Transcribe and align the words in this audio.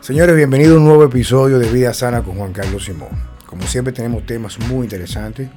Señores, 0.00 0.34
bienvenido 0.34 0.76
a 0.76 0.78
un 0.78 0.86
nuevo 0.86 1.04
episodio 1.04 1.58
de 1.58 1.70
Vida 1.70 1.92
Sana 1.92 2.22
con 2.22 2.38
Juan 2.38 2.54
Carlos 2.54 2.86
Simón. 2.86 3.10
Como 3.44 3.66
siempre 3.66 3.92
tenemos 3.92 4.24
temas 4.24 4.58
muy 4.58 4.84
interesantes 4.84 5.50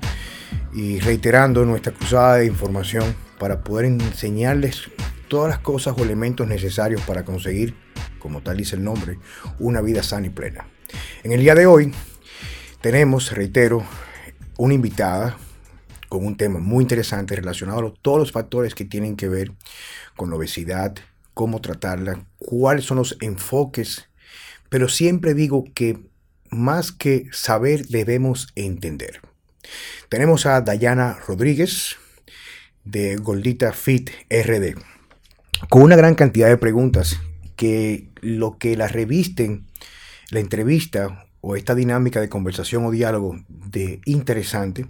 y 0.74 1.00
reiterando 1.00 1.64
nuestra 1.64 1.94
cruzada 1.94 2.36
de 2.36 2.48
información 2.48 3.16
para 3.40 3.64
poder 3.64 3.86
enseñarles 3.86 4.92
todas 5.30 5.50
las 5.50 5.60
cosas 5.60 5.96
o 5.98 6.04
elementos 6.04 6.46
necesarios 6.46 7.02
para 7.04 7.24
conseguir, 7.24 7.74
como 8.20 8.42
tal 8.42 8.58
dice 8.58 8.76
el 8.76 8.84
nombre, 8.84 9.18
una 9.60 9.80
vida 9.80 10.04
sana 10.04 10.28
y 10.28 10.32
plena. 10.32 10.68
En 11.24 11.32
el 11.32 11.40
día 11.40 11.56
de 11.56 11.66
hoy 11.66 11.94
tenemos, 12.82 13.32
reitero, 13.32 13.82
una 14.58 14.74
invitada 14.74 15.38
con 16.10 16.26
un 16.26 16.36
tema 16.36 16.60
muy 16.60 16.82
interesante 16.82 17.34
relacionado 17.38 17.88
a 17.88 17.94
todos 18.02 18.20
los 18.20 18.34
factores 18.34 18.76
que 18.76 18.84
tienen 18.84 19.16
que 19.16 19.30
ver 19.30 19.54
con 20.18 20.30
la 20.30 20.36
obesidad, 20.36 20.96
cómo 21.34 21.62
tratarla, 21.62 22.26
cuáles 22.38 22.84
son 22.84 22.98
los 22.98 23.16
enfoques, 23.22 24.10
pero 24.74 24.90
siempre 24.90 25.36
digo 25.36 25.66
que 25.76 26.00
más 26.50 26.92
que 26.92 27.28
saber 27.32 27.86
debemos 27.90 28.48
entender. 28.56 29.22
Tenemos 30.10 30.48
a 30.48 30.62
Dayana 30.62 31.20
Rodríguez 31.28 31.98
de 32.84 33.18
Goldita 33.18 33.72
Fit 33.74 34.10
RD 34.32 34.74
con 35.70 35.84
una 35.84 35.96
gran 35.96 36.16
cantidad 36.16 36.48
de 36.48 36.58
preguntas 36.58 37.20
que 37.56 38.10
lo 38.22 38.58
que 38.58 38.76
la 38.76 38.88
revisten 38.88 39.68
la 40.32 40.40
entrevista 40.40 41.28
o 41.42 41.56
esta 41.56 41.76
dinámica 41.76 42.20
de 42.20 42.30
conversación 42.30 42.84
o 42.84 42.90
diálogo 42.90 43.46
de 43.50 44.02
interesante 44.06 44.88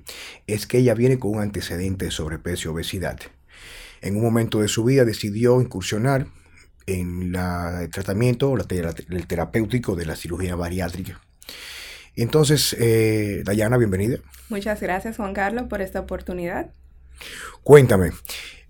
es 0.48 0.66
que 0.66 0.78
ella 0.78 0.94
viene 0.94 1.20
con 1.20 1.32
un 1.32 1.42
antecedente 1.42 2.06
de 2.06 2.12
sobrepeso 2.12 2.70
y 2.70 2.72
obesidad. 2.72 3.20
En 4.00 4.16
un 4.16 4.22
momento 4.22 4.62
de 4.62 4.70
su 4.70 4.86
vida 4.86 5.04
decidió 5.04 5.60
incursionar 5.60 6.28
en 6.88 7.36
el 7.36 7.90
tratamiento 7.90 8.52
o 8.52 8.58
el 8.58 9.28
terapéutico 9.28 9.96
de 9.96 10.06
la 10.06 10.16
cirugía 10.16 10.56
bariátrica. 10.56 11.20
Entonces, 12.16 12.76
eh, 12.80 13.42
Dayana, 13.44 13.78
bienvenida. 13.78 14.18
Muchas 14.50 14.82
gracias, 14.82 15.18
Juan 15.18 15.34
Carlos, 15.34 15.66
por 15.68 15.82
esta 15.82 16.00
oportunidad. 16.00 16.72
Cuéntame, 17.64 18.12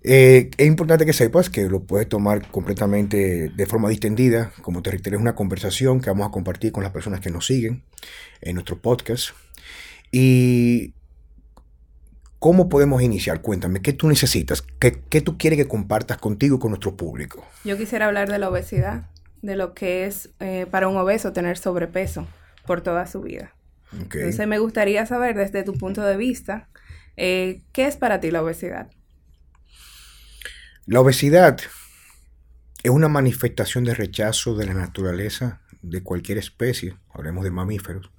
eh, 0.02 0.50
es 0.56 0.66
importante 0.66 1.06
que 1.06 1.12
sepas 1.12 1.50
que 1.50 1.68
lo 1.68 1.84
puedes 1.84 2.08
tomar 2.08 2.50
completamente 2.50 3.48
de 3.48 3.66
forma 3.66 3.88
distendida. 3.88 4.52
Como 4.62 4.82
te 4.82 4.90
reitero, 4.90 5.16
es 5.16 5.22
una 5.22 5.34
conversación 5.34 6.00
que 6.00 6.10
vamos 6.10 6.28
a 6.28 6.30
compartir 6.30 6.72
con 6.72 6.82
las 6.82 6.92
personas 6.92 7.20
que 7.20 7.30
nos 7.30 7.46
siguen 7.46 7.82
en 8.40 8.54
nuestro 8.54 8.78
podcast. 8.80 9.30
Y 10.12 10.94
¿Cómo 12.44 12.68
podemos 12.68 13.00
iniciar? 13.00 13.40
Cuéntame, 13.40 13.80
¿qué 13.80 13.94
tú 13.94 14.06
necesitas? 14.06 14.60
¿Qué, 14.78 15.00
¿Qué, 15.08 15.22
tú 15.22 15.38
quieres 15.38 15.56
que 15.56 15.66
compartas 15.66 16.18
contigo 16.18 16.58
con 16.58 16.72
nuestro 16.72 16.94
público? 16.94 17.42
Yo 17.64 17.78
quisiera 17.78 18.04
hablar 18.04 18.30
de 18.30 18.38
la 18.38 18.50
obesidad, 18.50 19.08
de 19.40 19.56
lo 19.56 19.72
que 19.72 20.04
es 20.04 20.28
eh, 20.40 20.66
para 20.70 20.88
un 20.88 20.98
obeso 20.98 21.32
tener 21.32 21.56
sobrepeso 21.56 22.28
por 22.66 22.82
toda 22.82 23.06
su 23.06 23.22
vida. 23.22 23.54
Entonces 23.92 24.46
me 24.46 24.58
gustaría 24.58 25.06
saber 25.06 25.34
desde 25.36 25.62
tu 25.62 25.72
punto 25.72 26.02
de 26.02 26.18
vista, 26.18 26.68
eh, 27.16 27.62
¿qué 27.72 27.86
es 27.86 27.96
para 27.96 28.20
ti 28.20 28.30
la 28.30 28.42
obesidad? 28.42 28.90
La 30.84 31.00
obesidad 31.00 31.58
es 32.82 32.90
una 32.90 33.08
manifestación 33.08 33.84
de 33.84 33.94
rechazo 33.94 34.54
de 34.54 34.66
la 34.66 34.74
naturaleza 34.74 35.62
de 35.80 36.02
cualquier 36.02 36.36
especie, 36.36 36.94
hablemos 37.14 37.42
de 37.42 37.52
mamíferos, 37.52 38.10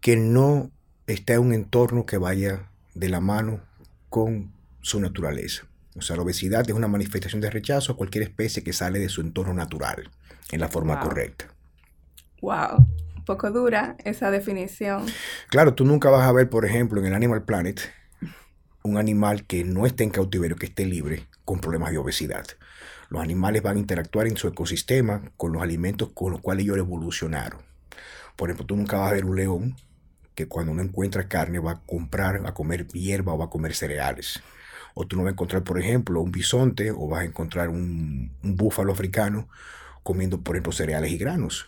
que 0.00 0.16
no 0.16 0.72
está 1.06 1.34
en 1.34 1.40
un 1.40 1.52
entorno 1.52 2.06
que 2.06 2.16
vaya 2.16 2.71
de 2.94 3.08
la 3.08 3.20
mano 3.20 3.60
con 4.08 4.52
su 4.80 5.00
naturaleza. 5.00 5.66
O 5.96 6.02
sea, 6.02 6.16
la 6.16 6.22
obesidad 6.22 6.68
es 6.68 6.74
una 6.74 6.88
manifestación 6.88 7.40
de 7.40 7.50
rechazo 7.50 7.92
a 7.92 7.96
cualquier 7.96 8.24
especie 8.24 8.62
que 8.62 8.72
sale 8.72 8.98
de 8.98 9.08
su 9.08 9.20
entorno 9.20 9.52
natural 9.54 10.10
en 10.50 10.60
la 10.60 10.68
forma 10.68 11.00
correcta. 11.00 11.46
Wow, 12.40 12.86
un 13.16 13.24
poco 13.24 13.50
dura 13.50 13.96
esa 14.04 14.30
definición. 14.30 15.06
Claro, 15.48 15.74
tú 15.74 15.84
nunca 15.84 16.10
vas 16.10 16.26
a 16.26 16.32
ver, 16.32 16.48
por 16.48 16.64
ejemplo, 16.64 17.00
en 17.00 17.06
el 17.06 17.14
Animal 17.14 17.44
Planet, 17.44 17.80
un 18.82 18.96
animal 18.96 19.44
que 19.44 19.64
no 19.64 19.86
esté 19.86 20.04
en 20.04 20.10
cautiverio, 20.10 20.56
que 20.56 20.66
esté 20.66 20.86
libre 20.86 21.26
con 21.44 21.60
problemas 21.60 21.92
de 21.92 21.98
obesidad. 21.98 22.46
Los 23.10 23.22
animales 23.22 23.62
van 23.62 23.76
a 23.76 23.80
interactuar 23.80 24.26
en 24.26 24.36
su 24.36 24.48
ecosistema 24.48 25.22
con 25.36 25.52
los 25.52 25.62
alimentos 25.62 26.10
con 26.14 26.32
los 26.32 26.40
cuales 26.40 26.64
ellos 26.64 26.78
evolucionaron. 26.78 27.60
Por 28.36 28.48
ejemplo, 28.48 28.66
tú 28.66 28.76
nunca 28.76 28.96
vas 28.96 29.10
a 29.10 29.14
ver 29.14 29.24
un 29.24 29.36
león 29.36 29.76
que 30.34 30.46
cuando 30.46 30.74
no 30.74 30.82
encuentra 30.82 31.28
carne 31.28 31.58
va 31.58 31.72
a 31.72 31.80
comprar, 31.80 32.42
a 32.46 32.54
comer 32.54 32.86
hierba 32.88 33.34
o 33.34 33.38
va 33.38 33.46
a 33.46 33.50
comer 33.50 33.74
cereales. 33.74 34.42
O 34.94 35.06
tú 35.06 35.16
no 35.16 35.22
vas 35.22 35.30
a 35.30 35.32
encontrar, 35.32 35.64
por 35.64 35.78
ejemplo, 35.78 36.20
un 36.20 36.32
bisonte 36.32 36.90
o 36.90 37.08
vas 37.08 37.22
a 37.22 37.24
encontrar 37.24 37.68
un, 37.68 38.32
búfalo 38.42 38.92
africano 38.92 39.48
comiendo, 40.02 40.40
por 40.40 40.56
ejemplo, 40.56 40.72
cereales 40.72 41.10
y 41.10 41.18
granos. 41.18 41.66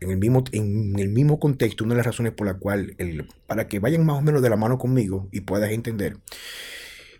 En 0.00 0.10
el, 0.10 0.18
mismo, 0.18 0.44
en 0.52 0.98
el 0.98 1.08
mismo 1.08 1.40
contexto, 1.40 1.84
una 1.84 1.94
de 1.94 1.98
las 1.98 2.06
razones 2.06 2.32
por 2.32 2.46
la 2.46 2.54
cual, 2.54 2.96
para 3.46 3.66
que 3.66 3.80
vayan 3.80 4.06
más 4.06 4.18
o 4.18 4.22
menos 4.22 4.42
de 4.42 4.50
la 4.50 4.56
mano 4.56 4.78
conmigo 4.78 5.28
y 5.32 5.40
puedas 5.40 5.70
entender, 5.70 6.16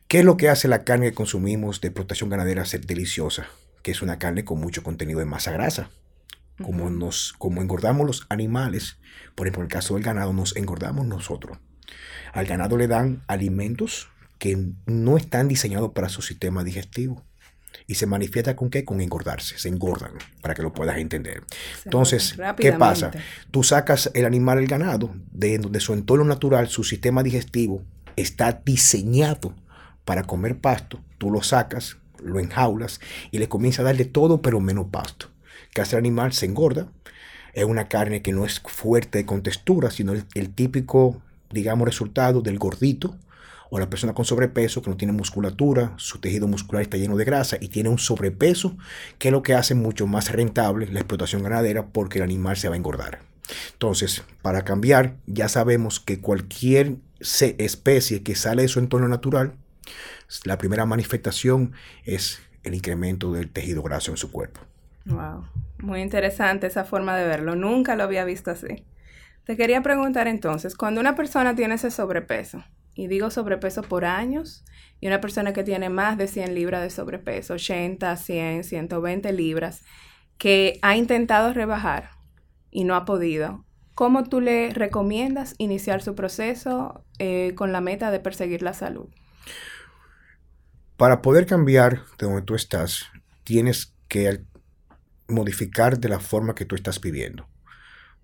¿qué 0.07 0.21
es 0.21 0.25
lo 0.25 0.37
que 0.37 0.49
hace 0.49 0.69
la 0.69 0.85
carne 0.85 1.11
que 1.11 1.15
consumimos 1.15 1.81
de 1.81 1.89
explotación 1.89 2.31
ganadera 2.31 2.65
ser 2.65 2.87
deliciosa? 2.87 3.47
Que 3.83 3.91
es 3.91 4.03
una 4.03 4.19
carne 4.19 4.45
con 4.45 4.61
mucho 4.61 4.83
contenido 4.85 5.19
de 5.19 5.25
masa 5.25 5.51
grasa 5.51 5.91
como, 6.63 6.91
nos, 6.91 7.35
como 7.39 7.63
engordamos 7.63 8.07
los 8.07 8.27
animales, 8.29 8.99
por 9.35 9.47
ejemplo, 9.47 9.63
en 9.63 9.67
el 9.67 9.73
caso 9.73 9.95
del 9.95 10.03
ganado, 10.03 10.33
nos 10.33 10.57
engordamos 10.57 11.07
nosotros. 11.07 11.59
Al 12.33 12.47
ganado 12.47 12.77
le 12.77 12.87
dan 12.87 13.23
alimentos 13.27 14.09
que 14.39 14.73
no 14.87 15.17
están 15.17 15.49
diseñados 15.49 15.93
para 15.93 16.09
su 16.09 16.23
sistema 16.23 16.65
digestivo. 16.65 17.25
Y 17.87 17.95
se 17.95 18.07
manifiesta 18.07 18.55
con 18.55 18.71
qué? 18.71 18.85
Con 18.85 19.01
engordarse, 19.01 19.59
se 19.59 19.69
engordan, 19.69 20.13
para 20.43 20.55
que 20.55 20.63
lo 20.63 20.73
puedas 20.73 20.99
entender. 20.99 21.43
Entonces, 21.85 22.37
¿qué 22.59 22.73
pasa? 22.73 23.11
Tú 23.51 23.63
sacas 23.63 24.11
el 24.15 24.27
animal, 24.27 24.59
el 24.59 24.67
ganado, 24.67 25.15
de, 25.31 25.59
de 25.59 25.81
su 25.81 25.95
entorno 25.95 26.25
natural, 26.25 26.69
su 26.69 26.85
sistema 26.85 27.23
digestivo 27.23 27.83
está 28.17 28.61
diseñado 28.65 29.55
para 30.05 30.25
comer 30.25 30.59
pasto, 30.59 31.01
tú 31.19 31.31
lo 31.31 31.43
sacas, 31.43 31.97
lo 32.23 32.41
enjaulas 32.41 33.01
y 33.31 33.39
le 33.39 33.49
comienzas 33.49 33.81
a 33.81 33.85
darle 33.85 34.05
todo, 34.05 34.43
pero 34.43 34.61
menos 34.61 34.89
pasto 34.91 35.31
el 35.75 35.99
animal 35.99 36.33
se 36.33 36.47
engorda. 36.47 36.89
Es 37.55 37.65
una 37.65 37.89
carne 37.89 38.23
que 38.23 38.33
no 38.33 38.45
es 38.45 38.61
fuerte 38.61 39.25
con 39.25 39.43
textura, 39.43 39.91
sino 39.91 40.13
el, 40.13 40.51
típico, 40.51 41.21
digamos, 41.51 41.87
resultado 41.87 42.41
del 42.41 42.59
gordito 42.59 43.17
o 43.71 43.79
la 43.79 43.91
persona 43.91 44.15
con 44.15 44.25
sobrepeso 44.25 44.81
que 44.81 44.91
no 44.91 44.97
tiene 44.97 45.13
musculatura, 45.13 45.93
su 45.97 46.21
tejido 46.21 46.49
muscular 46.49 46.83
está 46.83 46.97
lleno 46.97 47.17
de 47.17 47.25
grasa 47.25 47.59
y 47.61 47.69
tiene 47.69 47.91
un 47.91 47.99
sobrepeso, 47.99 48.77
que 49.19 49.29
es 49.29 49.33
lo 49.33 49.43
que 49.43 49.55
hace 49.55 49.75
mucho 49.75 50.07
más 50.07 50.31
rentable 50.33 50.87
la 50.87 51.01
explotación 51.01 51.43
ganadera 51.43 51.87
porque 51.87 52.19
el 52.19 52.25
animal 52.25 52.57
se 52.57 52.69
va 52.69 52.75
a 52.75 52.79
engordar. 52.79 53.21
Entonces, 53.73 54.23
para 54.41 54.65
cambiar, 54.65 55.17
ya 55.27 55.49
sabemos 55.49 56.01
que 56.01 56.21
cualquier 56.21 56.97
especie 57.21 58.23
que 58.23 58.35
sale 58.35 58.63
de 58.63 58.69
su 58.69 58.79
entorno 58.79 59.09
natural, 59.09 59.55
la 60.45 60.59
primera 60.59 60.87
manifestación 60.87 61.73
es 62.05 62.41
el 62.63 62.75
incremento 62.75 63.33
del 63.33 63.51
tejido 63.51 63.83
graso 63.83 64.11
en 64.11 64.17
su 64.17 64.31
cuerpo. 64.31 64.61
Wow, 65.09 65.47
muy 65.79 66.03
interesante 66.03 66.67
esa 66.67 66.85
forma 66.85 67.17
de 67.17 67.27
verlo. 67.27 67.57
Nunca 67.57 67.97
lo 67.97 68.05
había 68.05 68.25
visto 68.25 68.51
así. 68.51 68.85
Te 69.45 69.57
quería 69.57 69.83
preguntar 69.83 70.29
entonces, 70.29 70.77
cuando 70.77 71.01
una 71.01 71.17
persona 71.17 71.55
tiene 71.55 71.77
ese 71.77 71.91
sobrepeso, 71.91 72.63
y 72.95 73.07
digo 73.07 73.31
sobrepeso 73.31 73.81
por 73.81 74.05
años, 74.05 74.65
y 75.01 75.07
una 75.07 75.21
persona 75.21 75.55
que 75.55 75.65
tiene 75.65 75.89
más 75.89 76.19
de 76.19 76.27
100 76.27 76.55
libras 76.55 76.83
de 76.83 76.91
sobrepeso, 76.91 77.55
80, 77.55 78.17
100, 78.17 78.65
120 78.65 79.33
libras, 79.33 79.83
que 80.37 80.79
ha 80.83 80.97
intentado 80.97 81.55
rebajar 81.55 82.11
y 82.71 82.85
no 82.85 82.95
ha 82.95 83.07
podido, 83.07 83.65
¿cómo 83.95 84.25
tú 84.25 84.43
le 84.43 84.71
recomiendas 84.75 85.55
iniciar 85.57 86.03
su 86.03 86.15
proceso 86.15 87.05
eh, 87.19 87.55
con 87.55 87.73
la 87.73 87.81
meta 87.81 88.11
de 88.11 88.21
perseguir 88.21 88.63
la 88.63 88.75
salud? 88.75 89.09
Para 90.99 91.23
poder 91.23 91.47
cambiar 91.47 92.03
de 92.19 92.27
donde 92.27 92.43
tú 92.43 92.55
estás, 92.55 93.07
tienes 93.45 93.95
que 94.09 94.45
modificar 95.29 95.99
de 95.99 96.09
la 96.09 96.21
forma 96.21 96.55
que 96.55 96.65
tú 96.65 96.75
estás 96.75 97.01
viviendo. 97.01 97.47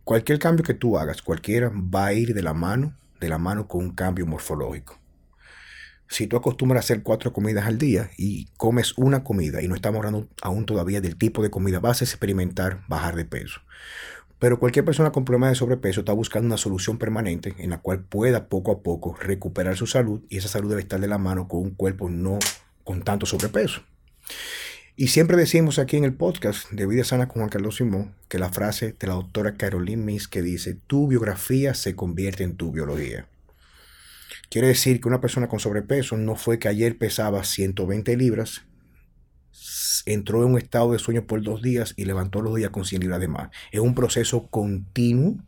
Cualquier 0.05 0.39
cambio 0.39 0.65
que 0.65 0.75
tú 0.75 0.99
hagas, 0.99 1.23
cualquiera, 1.23 1.71
va 1.71 2.06
a 2.06 2.12
ir 2.15 2.35
de 2.35 2.43
la 2.43 2.55
mano, 2.55 2.97
de 3.21 3.29
la 3.29 3.39
mano 3.39 3.69
con 3.69 3.85
un 3.85 3.91
cambio 3.93 4.27
morfológico. 4.27 4.99
Si 6.09 6.27
tú 6.27 6.37
acostumbras 6.37 6.79
a 6.79 6.85
hacer 6.85 7.03
cuatro 7.03 7.33
comidas 7.33 7.67
al 7.67 7.79
día 7.79 8.11
y 8.17 8.47
comes 8.56 8.97
una 8.97 9.25
comida 9.25 9.62
y 9.62 9.69
no 9.69 9.75
estamos 9.75 9.99
hablando 9.99 10.29
aún 10.43 10.67
todavía 10.67 11.01
del 11.01 11.17
tipo 11.17 11.43
de 11.43 11.51
comida, 11.51 11.81
vas 11.81 12.03
a 12.03 12.05
experimentar 12.05 12.83
bajar 12.89 13.17
de 13.17 13.25
peso. 13.25 13.61
Pero 14.39 14.59
cualquier 14.59 14.85
persona 14.85 15.12
con 15.12 15.25
problemas 15.25 15.51
de 15.51 15.56
sobrepeso 15.56 16.01
está 16.01 16.12
buscando 16.12 16.47
una 16.47 16.59
solución 16.59 16.99
permanente 16.99 17.55
en 17.59 17.71
la 17.71 17.79
cual 17.79 18.01
pueda 18.01 18.49
poco 18.49 18.73
a 18.73 18.83
poco 18.83 19.17
recuperar 19.19 19.77
su 19.77 19.87
salud 19.87 20.23
y 20.29 20.37
esa 20.37 20.49
salud 20.49 20.69
debe 20.69 20.83
estar 20.83 21.01
de 21.01 21.09
la 21.09 21.19
mano 21.19 21.49
con 21.49 21.61
un 21.61 21.71
cuerpo 21.71 22.11
no 22.11 22.39
con 22.83 23.03
tanto 23.03 23.25
sobrepeso. 23.25 23.83
Y 24.96 25.08
siempre 25.08 25.37
decimos 25.37 25.81
aquí 25.81 25.96
en 25.96 26.05
el 26.05 26.14
podcast 26.14 26.70
de 26.70 26.87
Vida 26.87 27.02
Sana 27.02 27.26
con 27.26 27.41
Juan 27.41 27.49
Carlos 27.49 27.76
Simón 27.76 28.14
que 28.29 28.38
la 28.38 28.50
frase 28.50 28.94
de 28.96 29.06
la 29.08 29.14
doctora 29.14 29.56
Caroline 29.56 30.05
Miss 30.05 30.29
que 30.29 30.41
dice, 30.41 30.76
tu 30.87 31.08
biografía 31.08 31.75
se 31.75 31.96
convierte 31.96 32.44
en 32.44 32.55
tu 32.55 32.70
biología. 32.70 33.26
Quiere 34.50 34.69
decir 34.69 35.00
que 35.00 35.08
una 35.08 35.20
persona 35.20 35.49
con 35.49 35.58
sobrepeso 35.58 36.17
no 36.17 36.37
fue 36.37 36.61
que 36.61 36.69
ayer 36.69 36.96
pesaba 36.96 37.43
120 37.43 38.17
libras, 38.17 38.67
entró 40.06 40.44
en 40.44 40.52
un 40.52 40.58
estado 40.58 40.93
de 40.93 41.00
sueño 41.00 41.26
por 41.26 41.43
dos 41.43 41.61
días 41.61 41.94
y 41.96 42.05
levantó 42.05 42.41
los 42.41 42.55
días 42.55 42.70
con 42.70 42.85
100 42.85 43.02
libras 43.02 43.19
de 43.19 43.26
más. 43.26 43.50
Es 43.73 43.81
un 43.81 43.96
proceso 43.96 44.46
continuo 44.46 45.38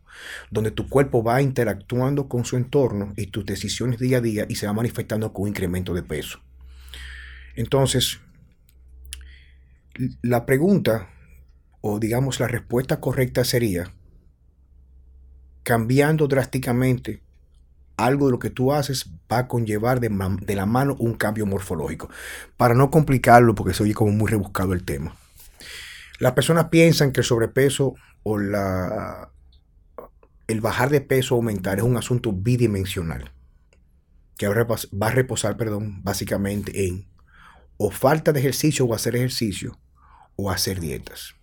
donde 0.51 0.71
tu 0.71 0.89
cuerpo 0.89 1.23
va 1.23 1.41
interactuando 1.41 2.27
con 2.27 2.43
su 2.43 2.57
entorno 2.57 3.13
y 3.15 3.27
tus 3.27 3.45
decisiones 3.45 3.97
día 3.97 4.17
a 4.17 4.21
día 4.21 4.45
y 4.49 4.55
se 4.55 4.67
va 4.67 4.73
manifestando 4.73 5.31
con 5.31 5.43
un 5.43 5.49
incremento 5.49 5.93
de 5.93 6.03
peso. 6.03 6.41
Entonces, 7.55 8.19
la 10.21 10.45
pregunta, 10.45 11.09
o 11.81 11.99
digamos 11.99 12.39
la 12.39 12.47
respuesta 12.47 12.99
correcta 12.99 13.43
sería, 13.43 13.93
cambiando 15.63 16.27
drásticamente 16.27 17.21
algo 17.97 18.27
de 18.27 18.31
lo 18.31 18.39
que 18.39 18.49
tú 18.49 18.71
haces 18.71 19.09
va 19.31 19.39
a 19.39 19.47
conllevar 19.47 19.99
de, 19.99 20.55
la 20.55 20.65
mano 20.65 20.95
un 20.99 21.15
cambio 21.15 21.45
morfológico. 21.45 22.09
Para 22.55 22.75
no 22.75 22.91
complicarlo, 22.91 23.55
porque 23.55 23.73
se 23.73 23.83
oye 23.83 23.93
como 23.93 24.11
muy 24.11 24.29
rebuscado 24.29 24.73
el 24.73 24.83
tema. 24.83 25.15
Las 26.19 26.33
personas 26.33 26.69
piensan 26.69 27.11
que 27.11 27.21
el 27.21 27.25
sobrepeso 27.25 27.95
o 28.23 28.37
la, 28.37 29.31
el 30.47 30.61
bajar 30.61 30.89
de 30.89 31.01
peso 31.01 31.35
o 31.35 31.37
aumentar 31.37 31.79
es 31.79 31.83
un 31.83 31.97
asunto 31.97 32.31
bidimensional, 32.31 33.31
que 34.37 34.47
va 34.47 35.07
a 35.07 35.11
reposar, 35.11 35.57
perdón, 35.57 36.03
básicamente 36.03 36.87
en 36.87 37.07
o 37.77 37.91
falta 37.91 38.31
de 38.31 38.39
ejercicio 38.39 38.85
o 38.85 38.93
hacer 38.93 39.15
ejercicio 39.15 39.77
o 40.37 40.51
hacer 40.51 40.79
dietas. 40.79 41.35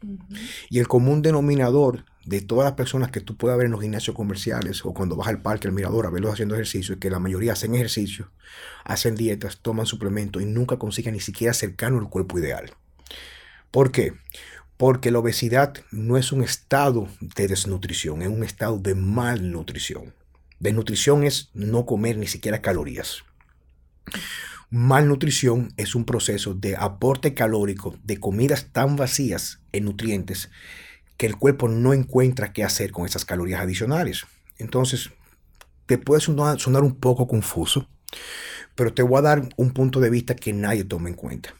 Y 0.71 0.79
el 0.79 0.89
común 0.89 1.21
denominador 1.21 2.05
de 2.25 2.41
todas 2.41 2.65
las 2.65 2.75
personas 2.75 3.11
que 3.11 3.21
tú 3.21 3.37
puedas 3.37 3.59
ver 3.59 3.67
en 3.67 3.73
los 3.73 3.83
gimnasios 3.83 4.17
comerciales 4.17 4.85
o 4.85 4.95
cuando 4.95 5.17
vas 5.17 5.29
al 5.29 5.43
parque, 5.43 5.69
al 5.69 5.75
mirador, 5.75 6.07
a 6.07 6.11
verlos 6.11 6.33
haciendo 6.33 6.55
ejercicio, 6.55 6.95
es 6.95 7.01
que 7.01 7.11
la 7.11 7.19
mayoría 7.19 7.53
hacen 7.53 7.75
ejercicio, 7.75 8.31
hacen 8.85 9.17
dietas, 9.17 9.59
toman 9.59 9.85
suplementos 9.85 10.41
y 10.41 10.47
nunca 10.47 10.79
consiguen 10.79 11.15
ni 11.15 11.21
siquiera 11.21 11.53
cercano 11.53 11.99
al 11.99 12.09
cuerpo 12.09 12.39
ideal. 12.39 12.73
¿Por 13.71 13.91
qué? 13.91 14.15
Porque 14.77 15.11
la 15.11 15.19
obesidad 15.19 15.75
no 15.91 16.17
es 16.17 16.33
un 16.33 16.43
estado 16.43 17.09
de 17.21 17.49
desnutrición, 17.49 18.23
es 18.23 18.29
un 18.29 18.45
estado 18.45 18.79
de 18.79 18.95
malnutrición. 18.95 20.15
Desnutrición 20.61 21.25
es 21.25 21.51
no 21.53 21.85
comer 21.85 22.17
ni 22.17 22.29
siquiera 22.29 22.63
calorías. 22.63 23.25
Malnutrición 24.71 25.73
es 25.77 25.95
un 25.95 26.05
proceso 26.05 26.55
de 26.55 26.77
aporte 26.77 27.35
calórico 27.35 27.97
de 28.03 28.19
comidas 28.19 28.69
tan 28.73 28.97
vacías 28.97 29.61
en 29.73 29.85
nutrientes 29.85 30.51
que 31.17 31.27
el 31.27 31.37
cuerpo 31.37 31.69
no 31.69 31.93
encuentra 31.93 32.53
qué 32.53 32.65
hacer 32.65 32.91
con 32.91 33.07
esas 33.07 33.25
calorías 33.25 33.61
adicionales. 33.61 34.27
Entonces, 34.59 35.11
te 35.87 35.99
puede 35.99 36.21
sonar, 36.21 36.83
un 36.83 36.97
poco 36.97 37.29
confuso, 37.29 37.89
pero 38.75 38.93
te 38.93 39.03
voy 39.03 39.19
a 39.19 39.23
dar 39.23 39.49
un 39.57 39.73
punto 39.73 40.01
de 40.01 40.11
vista 40.11 40.35
que 40.35 40.53
nadie 40.53 40.85
toma 40.85 41.09
en 41.09 41.15
cuenta. 41.15 41.55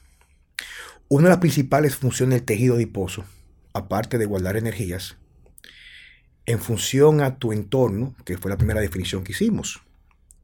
Una 1.09 1.25
de 1.25 1.31
las 1.31 1.39
principales 1.39 1.97
funciones 1.97 2.39
del 2.39 2.47
tejido 2.47 2.75
adiposo, 2.75 3.25
aparte 3.73 4.19
de 4.19 4.27
guardar 4.27 4.57
energías, 4.57 5.17
en 6.47 6.59
función 6.59 7.21
a 7.21 7.39
tu 7.39 7.53
entorno, 7.53 8.15
que 8.25 8.39
fue 8.39 8.51
la 8.51 8.57
primera 8.57 8.81
definición 8.81 9.25
que 9.25 9.33
hicimos, 9.33 9.83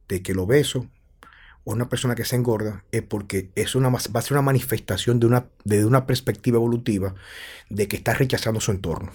de 0.07 0.21
que 0.21 0.31
el 0.31 0.39
obeso 0.39 0.87
o 1.63 1.73
una 1.73 1.89
persona 1.89 2.15
que 2.15 2.25
se 2.25 2.35
engorda 2.35 2.83
es 2.91 3.01
porque 3.03 3.49
es 3.55 3.75
una, 3.75 3.89
va 3.89 3.99
a 4.13 4.21
ser 4.21 4.33
una 4.33 4.41
manifestación 4.41 5.19
de 5.19 5.27
una, 5.27 5.45
de 5.63 5.85
una 5.85 6.05
perspectiva 6.05 6.57
evolutiva 6.57 7.15
de 7.69 7.87
que 7.87 7.97
está 7.97 8.13
rechazando 8.13 8.59
su 8.59 8.71
entorno. 8.71 9.11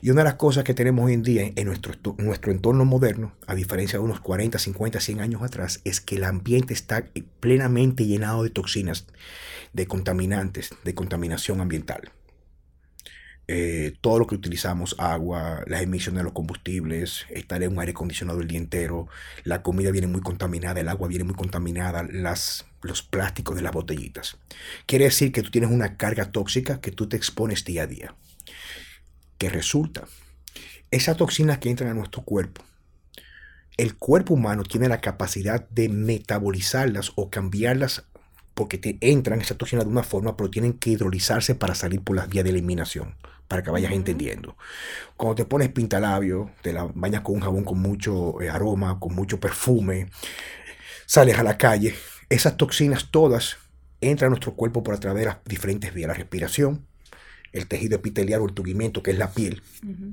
Y 0.00 0.10
una 0.10 0.20
de 0.20 0.26
las 0.26 0.34
cosas 0.34 0.64
que 0.64 0.74
tenemos 0.74 1.04
hoy 1.06 1.14
en 1.14 1.22
día 1.22 1.52
en 1.54 1.66
nuestro, 1.66 1.92
nuestro 2.18 2.52
entorno 2.52 2.84
moderno, 2.84 3.32
a 3.46 3.54
diferencia 3.54 3.98
de 3.98 4.04
unos 4.04 4.20
40, 4.20 4.58
50, 4.58 5.00
100 5.00 5.20
años 5.20 5.42
atrás, 5.42 5.80
es 5.84 6.00
que 6.00 6.16
el 6.16 6.24
ambiente 6.24 6.72
está 6.72 7.08
plenamente 7.40 8.06
llenado 8.06 8.44
de 8.44 8.50
toxinas, 8.50 9.06
de 9.72 9.86
contaminantes, 9.86 10.70
de 10.84 10.94
contaminación 10.94 11.60
ambiental. 11.60 12.12
Eh, 13.50 13.96
todo 14.02 14.18
lo 14.18 14.26
que 14.26 14.34
utilizamos, 14.34 14.94
agua, 14.98 15.64
las 15.66 15.80
emisiones 15.80 16.18
de 16.18 16.24
los 16.24 16.34
combustibles, 16.34 17.24
estar 17.30 17.62
en 17.62 17.72
un 17.72 17.80
aire 17.80 17.92
acondicionado 17.92 18.40
el 18.40 18.46
día 18.46 18.58
entero, 18.58 19.08
la 19.42 19.62
comida 19.62 19.90
viene 19.90 20.06
muy 20.06 20.20
contaminada, 20.20 20.80
el 20.80 20.88
agua 20.88 21.08
viene 21.08 21.24
muy 21.24 21.34
contaminada, 21.34 22.06
las, 22.12 22.66
los 22.82 23.02
plásticos 23.02 23.56
de 23.56 23.62
las 23.62 23.72
botellitas. 23.72 24.36
Quiere 24.84 25.06
decir 25.06 25.32
que 25.32 25.42
tú 25.42 25.50
tienes 25.50 25.70
una 25.70 25.96
carga 25.96 26.30
tóxica 26.30 26.82
que 26.82 26.90
tú 26.90 27.08
te 27.08 27.16
expones 27.16 27.64
día 27.64 27.84
a 27.84 27.86
día. 27.86 28.14
Que 29.38 29.48
resulta, 29.48 30.06
esas 30.90 31.16
toxinas 31.16 31.56
que 31.56 31.70
entran 31.70 31.90
a 31.90 31.94
nuestro 31.94 32.24
cuerpo, 32.24 32.62
el 33.78 33.96
cuerpo 33.96 34.34
humano 34.34 34.62
tiene 34.62 34.88
la 34.88 35.00
capacidad 35.00 35.66
de 35.70 35.88
metabolizarlas 35.88 37.12
o 37.14 37.30
cambiarlas 37.30 38.04
porque 38.58 38.76
te 38.76 38.98
entran 39.00 39.40
esas 39.40 39.56
toxinas 39.56 39.84
de 39.84 39.92
una 39.92 40.02
forma, 40.02 40.36
pero 40.36 40.50
tienen 40.50 40.72
que 40.72 40.90
hidrolizarse 40.90 41.54
para 41.54 41.76
salir 41.76 42.00
por 42.00 42.16
las 42.16 42.28
vías 42.28 42.42
de 42.42 42.50
eliminación 42.50 43.14
para 43.46 43.62
que 43.62 43.70
vayas 43.70 43.92
entendiendo. 43.92 44.56
Cuando 45.16 45.36
te 45.36 45.44
pones 45.44 45.68
pintalabio, 45.68 46.50
te 46.60 46.72
la 46.72 46.90
bañas 46.92 47.20
con 47.20 47.36
un 47.36 47.40
jabón 47.40 47.62
con 47.62 47.78
mucho 47.78 48.42
eh, 48.42 48.50
aroma, 48.50 48.98
con 48.98 49.14
mucho 49.14 49.38
perfume, 49.38 50.08
sales 51.06 51.38
a 51.38 51.44
la 51.44 51.56
calle, 51.56 51.94
esas 52.30 52.56
toxinas 52.56 53.12
todas 53.12 53.58
entran 54.00 54.26
a 54.26 54.30
nuestro 54.30 54.54
cuerpo 54.54 54.82
por 54.82 54.94
a 54.94 54.98
través 54.98 55.20
de 55.20 55.26
las 55.26 55.38
diferentes 55.44 55.94
vías, 55.94 56.08
la 56.08 56.14
respiración, 56.14 56.84
el 57.52 57.68
tejido 57.68 57.94
epitelial 57.94 58.40
o 58.40 58.46
el 58.46 58.54
tuguimiento, 58.54 59.04
que 59.04 59.12
es 59.12 59.18
la 59.18 59.30
piel, 59.30 59.62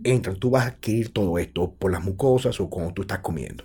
entran. 0.03 0.35
Tú 0.35 0.51
vas 0.51 0.65
a 0.65 0.67
adquirir 0.67 1.11
todo 1.11 1.39
esto 1.39 1.73
por 1.73 1.91
las 1.91 2.03
mucosas 2.03 2.59
o 2.59 2.69
cuando 2.69 2.93
tú 2.93 3.01
estás 3.01 3.19
comiendo. 3.19 3.63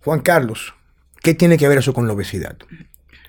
Juan 0.00 0.20
Carlos, 0.20 0.74
¿qué 1.22 1.34
tiene 1.34 1.58
que 1.58 1.68
ver 1.68 1.78
eso 1.78 1.94
con 1.94 2.06
la 2.06 2.12
obesidad? 2.12 2.56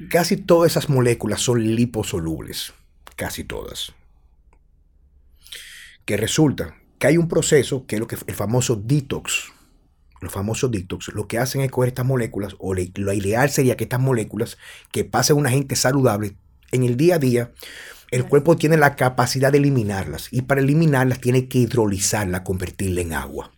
Casi 0.10 0.38
todas 0.38 0.72
esas 0.72 0.90
moléculas 0.90 1.42
son 1.42 1.75
liposolubles, 1.75 2.74
casi 3.16 3.44
todas 3.44 3.94
que 6.06 6.18
resulta 6.18 6.75
que 7.00 7.07
hay 7.07 7.18
un 7.18 7.28
proceso 7.28 7.86
que 7.86 7.95
es 7.95 8.00
lo 8.00 8.07
que 8.07 8.18
el 8.28 8.36
famoso 8.36 8.75
detox. 8.75 9.51
Los 10.22 10.31
famosos 10.31 10.72
detox, 10.72 11.10
lo 11.13 11.28
que 11.28 11.38
hacen 11.38 11.62
es 11.62 11.72
coger 11.72 11.90
estas 11.90 12.06
moléculas, 12.06 12.56
o 12.60 12.74
lo 12.74 13.13
ideal 13.13 13.50
sería 13.50 13.75
que 13.75 13.84
estas 13.84 14.00
moléculas 14.00 14.57
que 14.92 15.04
pasen 15.04 15.36
a 15.36 15.39
un 15.39 15.48
agente 15.48 15.75
saludable 15.75 16.38
en 16.72 16.84
el 16.84 16.96
día 16.96 17.16
a 17.16 17.19
día, 17.19 17.51
el 18.10 18.25
cuerpo 18.25 18.56
tiene 18.56 18.78
la 18.78 18.96
capacidad 18.96 19.51
de 19.51 19.57
eliminarlas 19.57 20.30
y 20.31 20.44
para 20.44 20.62
eliminarlas 20.62 21.19
tiene 21.19 21.48
que 21.48 21.57
hidrolizarla, 21.57 22.44
convertirla 22.44 23.01
en 23.01 23.13
agua 23.13 23.51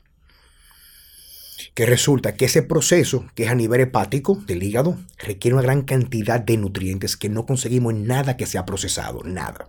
que 1.73 1.85
resulta 1.85 2.35
que 2.35 2.45
ese 2.45 2.61
proceso, 2.61 3.25
que 3.35 3.43
es 3.43 3.49
a 3.49 3.55
nivel 3.55 3.81
hepático 3.81 4.35
del 4.45 4.63
hígado, 4.63 4.97
requiere 5.17 5.55
una 5.55 5.63
gran 5.63 5.81
cantidad 5.83 6.39
de 6.39 6.57
nutrientes 6.57 7.17
que 7.17 7.29
no 7.29 7.45
conseguimos 7.45 7.93
en 7.93 8.07
nada 8.07 8.37
que 8.37 8.45
sea 8.45 8.65
procesado, 8.65 9.23
nada. 9.23 9.67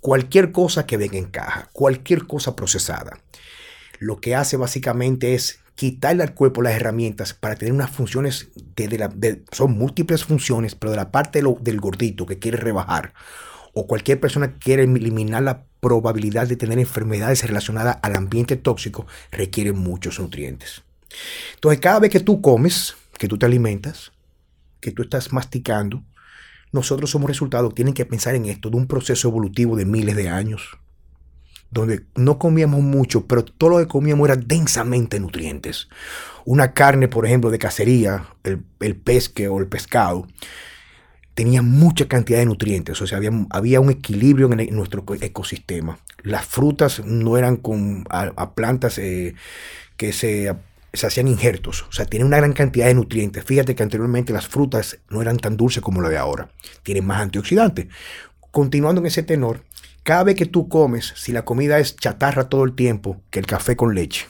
Cualquier 0.00 0.52
cosa 0.52 0.86
que 0.86 0.96
venga 0.96 1.18
en 1.18 1.26
caja, 1.26 1.68
cualquier 1.72 2.26
cosa 2.26 2.56
procesada, 2.56 3.20
lo 3.98 4.20
que 4.20 4.34
hace 4.34 4.56
básicamente 4.56 5.34
es 5.34 5.60
quitarle 5.74 6.22
al 6.22 6.34
cuerpo 6.34 6.62
las 6.62 6.74
herramientas 6.74 7.34
para 7.34 7.56
tener 7.56 7.72
unas 7.72 7.90
funciones, 7.90 8.48
de, 8.76 9.42
son 9.52 9.72
múltiples 9.72 10.24
funciones, 10.24 10.74
pero 10.74 10.90
de 10.90 10.96
la 10.96 11.10
parte 11.10 11.42
del 11.60 11.80
gordito 11.80 12.26
que 12.26 12.38
quiere 12.38 12.58
rebajar, 12.58 13.14
o 13.74 13.86
cualquier 13.86 14.20
persona 14.20 14.52
que 14.52 14.58
quiere 14.58 14.82
eliminar 14.84 15.42
la 15.42 15.64
probabilidad 15.80 16.46
de 16.46 16.56
tener 16.56 16.78
enfermedades 16.78 17.44
relacionadas 17.46 17.98
al 18.02 18.16
ambiente 18.16 18.56
tóxico, 18.56 19.06
requiere 19.30 19.72
muchos 19.72 20.20
nutrientes. 20.20 20.82
Entonces, 21.54 21.80
cada 21.80 22.00
vez 22.00 22.10
que 22.10 22.20
tú 22.20 22.40
comes, 22.40 22.94
que 23.18 23.28
tú 23.28 23.38
te 23.38 23.46
alimentas, 23.46 24.12
que 24.80 24.92
tú 24.92 25.02
estás 25.02 25.32
masticando, 25.32 26.02
nosotros 26.72 27.10
somos 27.10 27.28
resultados, 27.28 27.74
tienen 27.74 27.94
que 27.94 28.06
pensar 28.06 28.34
en 28.34 28.46
esto, 28.46 28.70
de 28.70 28.76
un 28.76 28.86
proceso 28.86 29.28
evolutivo 29.28 29.76
de 29.76 29.84
miles 29.84 30.16
de 30.16 30.28
años, 30.28 30.78
donde 31.70 32.04
no 32.16 32.38
comíamos 32.38 32.80
mucho, 32.80 33.26
pero 33.26 33.44
todo 33.44 33.70
lo 33.70 33.78
que 33.78 33.86
comíamos 33.86 34.28
era 34.28 34.36
densamente 34.36 35.20
nutrientes. 35.20 35.88
Una 36.44 36.72
carne, 36.72 37.08
por 37.08 37.26
ejemplo, 37.26 37.50
de 37.50 37.58
cacería, 37.58 38.26
el, 38.42 38.64
el 38.80 38.96
pesque 38.96 39.48
o 39.48 39.58
el 39.58 39.68
pescado, 39.68 40.26
tenía 41.34 41.62
mucha 41.62 42.08
cantidad 42.08 42.38
de 42.38 42.46
nutrientes, 42.46 43.00
o 43.00 43.06
sea, 43.06 43.18
había, 43.18 43.30
había 43.50 43.80
un 43.80 43.90
equilibrio 43.90 44.52
en, 44.52 44.74
nuestro 44.74 45.04
ecosistema. 45.20 45.98
Las 46.22 46.44
frutas 46.44 47.04
no 47.04 47.36
eran 47.38 47.56
con 47.56 48.04
a, 48.10 48.54
plantas 48.54 48.98
eh, 48.98 49.34
que 49.96 50.12
se 50.12 50.54
se 50.92 51.06
hacían 51.06 51.28
injertos, 51.28 51.82
o 51.88 51.92
sea, 51.92 52.04
tienen 52.04 52.26
una 52.26 52.36
gran 52.36 52.52
cantidad 52.52 52.86
de 52.86 52.94
nutrientes. 52.94 53.44
Fíjate 53.44 53.74
que 53.74 53.82
anteriormente 53.82 54.32
las 54.32 54.46
frutas 54.46 54.98
no 55.08 55.22
eran 55.22 55.38
tan 55.38 55.56
dulces 55.56 55.82
como 55.82 56.02
la 56.02 56.08
de 56.08 56.18
ahora, 56.18 56.50
tienen 56.82 57.06
más 57.06 57.20
antioxidantes. 57.20 57.86
Continuando 58.50 59.00
en 59.00 59.06
ese 59.06 59.22
tenor, 59.22 59.64
cada 60.02 60.24
vez 60.24 60.34
que 60.34 60.46
tú 60.46 60.68
comes, 60.68 61.12
si 61.16 61.32
la 61.32 61.44
comida 61.44 61.78
es 61.78 61.96
chatarra 61.96 62.48
todo 62.48 62.64
el 62.64 62.74
tiempo, 62.74 63.22
que 63.30 63.38
el 63.38 63.46
café 63.46 63.76
con 63.76 63.94
leche, 63.94 64.26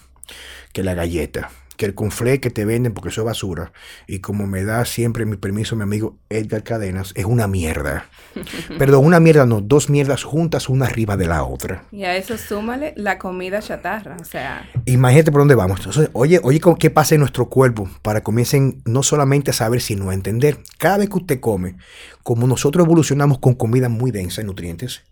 que 0.72 0.82
la 0.82 0.94
galleta, 0.94 1.50
que 1.82 1.86
el 1.86 1.96
conflé 1.96 2.38
que 2.38 2.50
te 2.50 2.64
venden, 2.64 2.94
porque 2.94 3.08
eso 3.08 3.22
es 3.22 3.24
basura, 3.24 3.72
y 4.06 4.20
como 4.20 4.46
me 4.46 4.62
da 4.62 4.84
siempre 4.84 5.26
mi 5.26 5.36
permiso 5.36 5.74
mi 5.74 5.82
amigo 5.82 6.16
Edgar 6.30 6.62
Cadenas, 6.62 7.12
es 7.16 7.24
una 7.24 7.48
mierda. 7.48 8.06
Perdón, 8.78 9.04
una 9.04 9.18
mierda 9.18 9.46
no, 9.46 9.60
dos 9.60 9.90
mierdas 9.90 10.22
juntas, 10.22 10.68
una 10.68 10.86
arriba 10.86 11.16
de 11.16 11.26
la 11.26 11.42
otra. 11.42 11.82
Y 11.90 12.04
a 12.04 12.16
eso 12.16 12.38
súmale 12.38 12.94
la 12.96 13.18
comida 13.18 13.60
chatarra, 13.60 14.16
o 14.20 14.24
sea... 14.24 14.70
Imagínate 14.84 15.32
por 15.32 15.40
dónde 15.40 15.56
vamos. 15.56 15.80
Entonces, 15.80 16.08
oye, 16.12 16.38
oye, 16.44 16.60
¿qué 16.78 16.90
pasa 16.90 17.16
en 17.16 17.20
nuestro 17.22 17.48
cuerpo? 17.48 17.90
Para 18.02 18.20
que 18.20 18.24
comiencen 18.24 18.80
no 18.84 19.02
solamente 19.02 19.50
a 19.50 19.54
saber, 19.54 19.80
sino 19.80 20.10
a 20.10 20.14
entender. 20.14 20.58
Cada 20.78 20.98
vez 20.98 21.08
que 21.08 21.16
usted 21.16 21.40
come, 21.40 21.74
como 22.22 22.46
nosotros 22.46 22.86
evolucionamos 22.86 23.40
con 23.40 23.54
comida 23.54 23.88
muy 23.88 24.12
densa 24.12 24.40
en 24.40 24.46
nutrientes, 24.46 25.02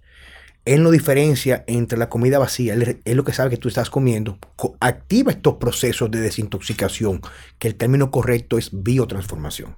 él 0.70 0.84
no 0.84 0.92
diferencia 0.92 1.64
entre 1.66 1.98
la 1.98 2.08
comida 2.08 2.38
vacía, 2.38 2.74
él 2.74 3.00
es 3.04 3.16
lo 3.16 3.24
que 3.24 3.32
sabe 3.32 3.50
que 3.50 3.56
tú 3.56 3.66
estás 3.66 3.90
comiendo, 3.90 4.38
activa 4.78 5.32
estos 5.32 5.54
procesos 5.54 6.12
de 6.12 6.20
desintoxicación, 6.20 7.20
que 7.58 7.66
el 7.66 7.74
término 7.74 8.12
correcto 8.12 8.56
es 8.56 8.70
biotransformación. 8.72 9.74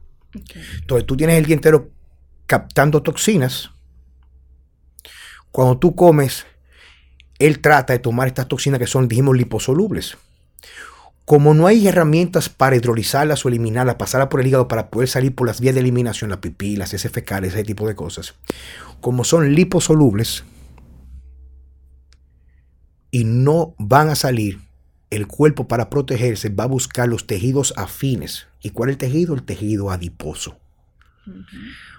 Entonces 0.80 1.06
tú 1.06 1.16
tienes 1.16 1.38
el 1.38 1.46
día 1.46 1.54
entero 1.54 1.88
captando 2.46 3.02
toxinas. 3.02 3.70
Cuando 5.50 5.78
tú 5.78 5.96
comes, 5.96 6.44
él 7.38 7.60
trata 7.60 7.94
de 7.94 7.98
tomar 7.98 8.28
estas 8.28 8.48
toxinas 8.48 8.78
que 8.78 8.86
son, 8.86 9.08
dijimos, 9.08 9.34
liposolubles. 9.34 10.18
Como 11.24 11.54
no 11.54 11.68
hay 11.68 11.88
herramientas 11.88 12.50
para 12.50 12.76
hidrolizarlas 12.76 13.46
o 13.46 13.48
eliminarlas, 13.48 13.94
pasarlas 13.94 14.28
por 14.28 14.42
el 14.42 14.46
hígado 14.46 14.68
para 14.68 14.90
poder 14.90 15.08
salir 15.08 15.34
por 15.34 15.46
las 15.46 15.58
vías 15.58 15.74
de 15.74 15.80
eliminación, 15.80 16.28
la 16.28 16.42
pipí, 16.42 16.76
las 16.76 16.92
heces 16.92 17.10
fecales, 17.10 17.54
ese 17.54 17.64
tipo 17.64 17.88
de 17.88 17.94
cosas, 17.94 18.34
como 19.00 19.24
son 19.24 19.54
liposolubles, 19.54 20.44
y 23.12 23.24
no 23.24 23.76
van 23.78 24.08
a 24.08 24.16
salir, 24.16 24.58
el 25.10 25.28
cuerpo 25.28 25.68
para 25.68 25.90
protegerse 25.90 26.48
va 26.48 26.64
a 26.64 26.68
buscar 26.68 27.06
los 27.06 27.26
tejidos 27.26 27.74
afines. 27.76 28.48
¿Y 28.62 28.70
cuál 28.70 28.88
es 28.88 28.94
el 28.94 28.98
tejido? 28.98 29.34
El 29.34 29.42
tejido 29.42 29.90
adiposo. 29.90 30.58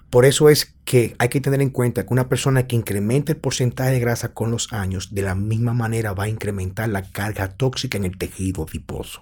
Por 0.09 0.25
eso 0.25 0.49
es 0.49 0.75
que 0.83 1.15
hay 1.19 1.29
que 1.29 1.39
tener 1.39 1.61
en 1.61 1.69
cuenta 1.69 2.05
que 2.05 2.13
una 2.13 2.27
persona 2.27 2.65
que 2.65 2.75
incrementa 2.75 3.31
el 3.31 3.37
porcentaje 3.37 3.91
de 3.91 3.99
grasa 3.99 4.33
con 4.33 4.51
los 4.51 4.73
años, 4.73 5.13
de 5.13 5.21
la 5.21 5.35
misma 5.35 5.73
manera 5.73 6.13
va 6.13 6.25
a 6.25 6.29
incrementar 6.29 6.89
la 6.89 7.03
carga 7.03 7.49
tóxica 7.49 7.97
en 7.97 8.05
el 8.05 8.17
tejido 8.17 8.65
adiposo. 8.67 9.21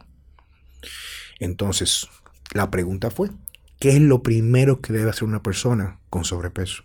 Entonces, 1.39 2.07
la 2.53 2.71
pregunta 2.71 3.11
fue, 3.11 3.29
¿qué 3.79 3.89
es 3.89 4.01
lo 4.01 4.23
primero 4.23 4.79
que 4.79 4.93
debe 4.93 5.09
hacer 5.09 5.25
una 5.25 5.43
persona 5.43 5.99
con 6.09 6.23
sobrepeso? 6.23 6.83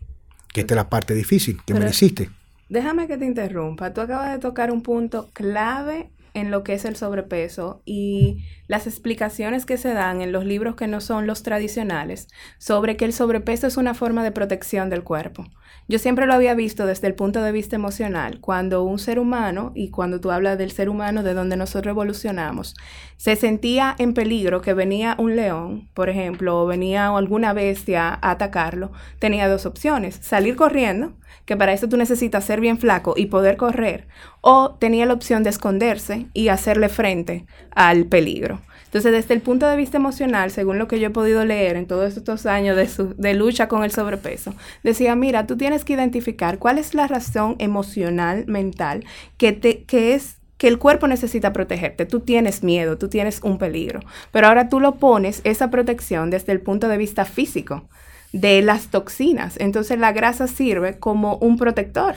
Que 0.52 0.62
esta 0.62 0.74
es 0.74 0.76
la 0.76 0.90
parte 0.90 1.14
difícil 1.14 1.60
que 1.64 1.74
me 1.74 1.88
hiciste. 1.88 2.30
Déjame 2.68 3.06
que 3.06 3.16
te 3.16 3.24
interrumpa. 3.24 3.92
Tú 3.92 4.00
acabas 4.00 4.32
de 4.32 4.38
tocar 4.38 4.70
un 4.72 4.82
punto 4.82 5.30
clave 5.32 6.10
en 6.34 6.50
lo 6.50 6.64
que 6.64 6.74
es 6.74 6.84
el 6.84 6.96
sobrepeso 6.96 7.82
y 7.86 8.44
las 8.66 8.86
explicaciones 8.86 9.64
que 9.64 9.78
se 9.78 9.94
dan 9.94 10.20
en 10.20 10.32
los 10.32 10.44
libros 10.44 10.76
que 10.76 10.86
no 10.86 11.00
son 11.00 11.26
los 11.26 11.42
tradicionales 11.42 12.28
sobre 12.58 12.96
que 12.96 13.06
el 13.06 13.14
sobrepeso 13.14 13.66
es 13.66 13.78
una 13.78 13.94
forma 13.94 14.22
de 14.22 14.32
protección 14.32 14.90
del 14.90 15.02
cuerpo. 15.02 15.46
Yo 15.88 16.00
siempre 16.00 16.26
lo 16.26 16.34
había 16.34 16.54
visto 16.54 16.84
desde 16.84 17.06
el 17.06 17.14
punto 17.14 17.42
de 17.42 17.52
vista 17.52 17.76
emocional, 17.76 18.40
cuando 18.40 18.82
un 18.82 18.98
ser 18.98 19.20
humano, 19.20 19.70
y 19.74 19.90
cuando 19.90 20.20
tú 20.20 20.32
hablas 20.32 20.58
del 20.58 20.72
ser 20.72 20.88
humano 20.88 21.22
de 21.22 21.32
donde 21.32 21.56
nosotros 21.56 21.92
evolucionamos, 21.92 22.74
se 23.16 23.36
sentía 23.36 23.94
en 23.98 24.12
peligro 24.12 24.62
que 24.62 24.74
venía 24.74 25.14
un 25.18 25.36
león, 25.36 25.88
por 25.94 26.08
ejemplo, 26.08 26.60
o 26.60 26.66
venía 26.66 27.08
alguna 27.08 27.52
bestia 27.52 28.08
a 28.08 28.32
atacarlo, 28.32 28.90
tenía 29.20 29.48
dos 29.48 29.64
opciones, 29.64 30.18
salir 30.20 30.56
corriendo, 30.56 31.12
que 31.44 31.56
para 31.56 31.72
eso 31.72 31.88
tú 31.88 31.96
necesitas 31.96 32.44
ser 32.44 32.60
bien 32.60 32.78
flaco 32.78 33.14
y 33.16 33.26
poder 33.26 33.56
correr, 33.56 34.08
o 34.40 34.76
tenía 34.80 35.06
la 35.06 35.14
opción 35.14 35.44
de 35.44 35.50
esconderse 35.50 36.26
y 36.34 36.48
hacerle 36.48 36.88
frente 36.88 37.46
al 37.70 38.06
peligro. 38.06 38.60
Entonces, 38.96 39.12
desde 39.12 39.34
el 39.34 39.42
punto 39.42 39.68
de 39.68 39.76
vista 39.76 39.98
emocional, 39.98 40.50
según 40.50 40.78
lo 40.78 40.88
que 40.88 40.98
yo 40.98 41.08
he 41.08 41.10
podido 41.10 41.44
leer 41.44 41.76
en 41.76 41.86
todos 41.86 42.16
estos 42.16 42.46
años 42.46 42.78
de, 43.18 43.34
lucha 43.34 43.68
con 43.68 43.84
el 43.84 43.90
sobrepeso, 43.90 44.54
decía, 44.82 45.14
mira, 45.14 45.46
tú 45.46 45.58
tienes 45.58 45.84
que 45.84 45.92
identificar 45.92 46.58
cuál 46.58 46.78
es 46.78 46.94
la 46.94 47.06
razón 47.06 47.56
emocional, 47.58 48.46
mental, 48.46 49.04
que, 49.36 49.52
te, 49.52 49.82
que 49.82 50.14
es 50.14 50.36
que 50.56 50.68
el 50.68 50.78
cuerpo 50.78 51.08
necesita 51.08 51.52
protegerte. 51.52 52.06
Tú 52.06 52.20
tienes 52.20 52.62
miedo, 52.62 52.96
tú 52.96 53.10
tienes 53.10 53.42
un 53.42 53.58
peligro. 53.58 54.00
Pero 54.30 54.46
ahora 54.46 54.70
tú 54.70 54.80
lo 54.80 54.94
pones, 54.94 55.42
esa 55.44 55.70
protección, 55.70 56.30
desde 56.30 56.52
el 56.52 56.62
punto 56.62 56.88
de 56.88 56.96
vista 56.96 57.26
físico 57.26 57.86
de 58.32 58.62
las 58.62 58.86
toxinas. 58.86 59.58
Entonces 59.58 59.98
la 59.98 60.12
grasa 60.12 60.46
sirve 60.46 60.98
como 60.98 61.36
un 61.36 61.58
protector 61.58 62.14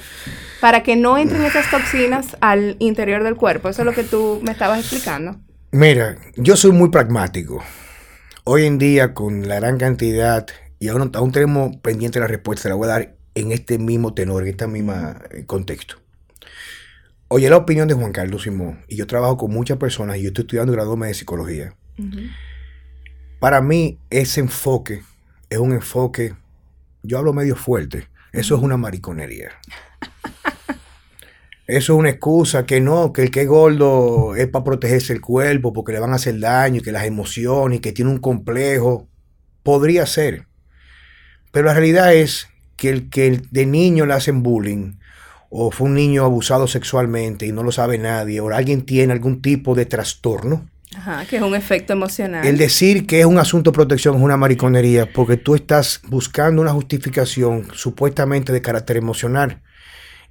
para 0.61 0.81
que 0.81 0.95
no 0.95 1.17
entren 1.17 1.43
esas 1.43 1.69
toxinas 1.69 2.37
al 2.39 2.77
interior 2.79 3.25
del 3.25 3.35
cuerpo. 3.35 3.67
Eso 3.67 3.81
es 3.81 3.85
lo 3.85 3.93
que 3.93 4.05
tú 4.05 4.39
me 4.43 4.53
estabas 4.53 4.79
explicando. 4.79 5.41
Mira, 5.71 6.17
yo 6.35 6.55
soy 6.55 6.71
muy 6.71 6.89
pragmático. 6.89 7.63
Hoy 8.43 8.65
en 8.65 8.79
día, 8.79 9.13
con 9.13 9.47
la 9.47 9.59
gran 9.59 9.77
cantidad, 9.77 10.47
y 10.79 10.87
aún, 10.87 11.11
aún 11.13 11.31
tenemos 11.31 11.77
pendiente 11.77 12.19
la 12.19 12.25
respuesta, 12.25 12.69
la 12.69 12.75
voy 12.75 12.85
a 12.87 12.91
dar 12.91 13.15
en 13.35 13.51
este 13.51 13.77
mismo 13.77 14.15
tenor, 14.15 14.41
en 14.41 14.49
este 14.49 14.65
mismo 14.65 14.93
eh, 15.29 15.45
contexto. 15.45 15.97
Oye, 17.27 17.51
la 17.51 17.57
opinión 17.57 17.87
de 17.87 17.93
Juan 17.93 18.11
Carlos 18.11 18.41
Simón, 18.41 18.83
y 18.87 18.95
yo 18.95 19.05
trabajo 19.05 19.37
con 19.37 19.51
muchas 19.51 19.77
personas, 19.77 20.17
y 20.17 20.23
yo 20.23 20.29
estoy 20.29 20.45
estudiando 20.45 20.73
grado 20.73 20.95
de 20.95 21.13
psicología. 21.13 21.75
Para 23.39 23.61
mí, 23.61 23.99
ese 24.09 24.39
enfoque 24.39 25.03
es 25.51 25.59
un 25.59 25.73
enfoque, 25.73 26.33
yo 27.03 27.19
hablo 27.19 27.31
medio 27.31 27.55
fuerte, 27.55 28.07
eso 28.33 28.55
es 28.55 28.63
una 28.63 28.77
mariconería. 28.77 29.51
Eso 31.69 31.93
es 31.93 31.99
una 31.99 32.09
excusa 32.09 32.65
que 32.65 32.81
no, 32.81 33.13
que 33.13 33.21
el 33.21 33.29
que 33.29 33.43
es 33.43 33.47
gordo 33.47 34.35
es 34.35 34.47
para 34.47 34.65
protegerse 34.65 35.13
el 35.13 35.21
cuerpo 35.21 35.71
porque 35.71 35.91
le 35.91 35.99
van 35.99 36.13
a 36.13 36.15
hacer 36.15 36.39
daño 36.39 36.77
y 36.77 36.81
que 36.81 36.91
las 36.91 37.05
emociones 37.05 37.77
y 37.77 37.79
que 37.79 37.91
tiene 37.91 38.09
un 38.09 38.17
complejo. 38.17 39.07
Podría 39.61 40.07
ser. 40.07 40.47
Pero 41.51 41.67
la 41.67 41.75
realidad 41.75 42.11
es 42.15 42.47
que 42.75 42.89
el 42.89 43.11
que 43.11 43.43
de 43.51 43.67
niño 43.67 44.07
le 44.07 44.15
hacen 44.15 44.41
bullying 44.41 44.93
o 45.51 45.69
fue 45.69 45.89
un 45.89 45.93
niño 45.93 46.25
abusado 46.25 46.65
sexualmente 46.65 47.45
y 47.45 47.51
no 47.51 47.61
lo 47.61 47.71
sabe 47.71 47.99
nadie 47.99 48.41
o 48.41 48.49
alguien 48.49 48.81
tiene 48.81 49.13
algún 49.13 49.39
tipo 49.39 49.75
de 49.75 49.85
trastorno, 49.85 50.67
Ajá, 50.95 51.23
que 51.29 51.35
es 51.35 51.43
un 51.43 51.53
efecto 51.53 51.93
emocional. 51.93 52.47
El 52.47 52.57
decir 52.57 53.05
que 53.05 53.19
es 53.19 53.27
un 53.27 53.37
asunto 53.37 53.69
de 53.69 53.75
protección 53.75 54.15
es 54.15 54.21
una 54.23 54.37
mariconería 54.37 55.13
porque 55.13 55.37
tú 55.37 55.53
estás 55.53 56.01
buscando 56.07 56.63
una 56.63 56.71
justificación 56.71 57.67
supuestamente 57.73 58.51
de 58.51 58.61
carácter 58.63 58.97
emocional. 58.97 59.61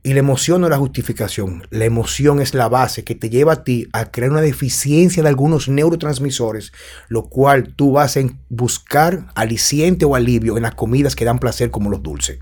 Y 0.02 0.12
la 0.12 0.20
emoción 0.20 0.60
no 0.60 0.68
es 0.68 0.70
la 0.70 0.78
justificación. 0.78 1.66
La 1.70 1.84
emoción 1.84 2.40
es 2.40 2.54
la 2.54 2.68
base 2.68 3.04
que 3.04 3.14
te 3.14 3.30
lleva 3.30 3.52
a 3.54 3.64
ti 3.64 3.88
a 3.92 4.10
crear 4.10 4.30
una 4.30 4.40
deficiencia 4.40 5.22
de 5.22 5.28
algunos 5.28 5.68
neurotransmisores, 5.68 6.72
lo 7.08 7.24
cual 7.24 7.74
tú 7.74 7.92
vas 7.92 8.16
a 8.16 8.20
buscar 8.48 9.26
aliciente 9.34 10.04
o 10.04 10.14
alivio 10.14 10.56
en 10.56 10.62
las 10.62 10.74
comidas 10.74 11.16
que 11.16 11.24
dan 11.24 11.40
placer 11.40 11.70
como 11.70 11.90
los 11.90 12.02
dulces. 12.02 12.38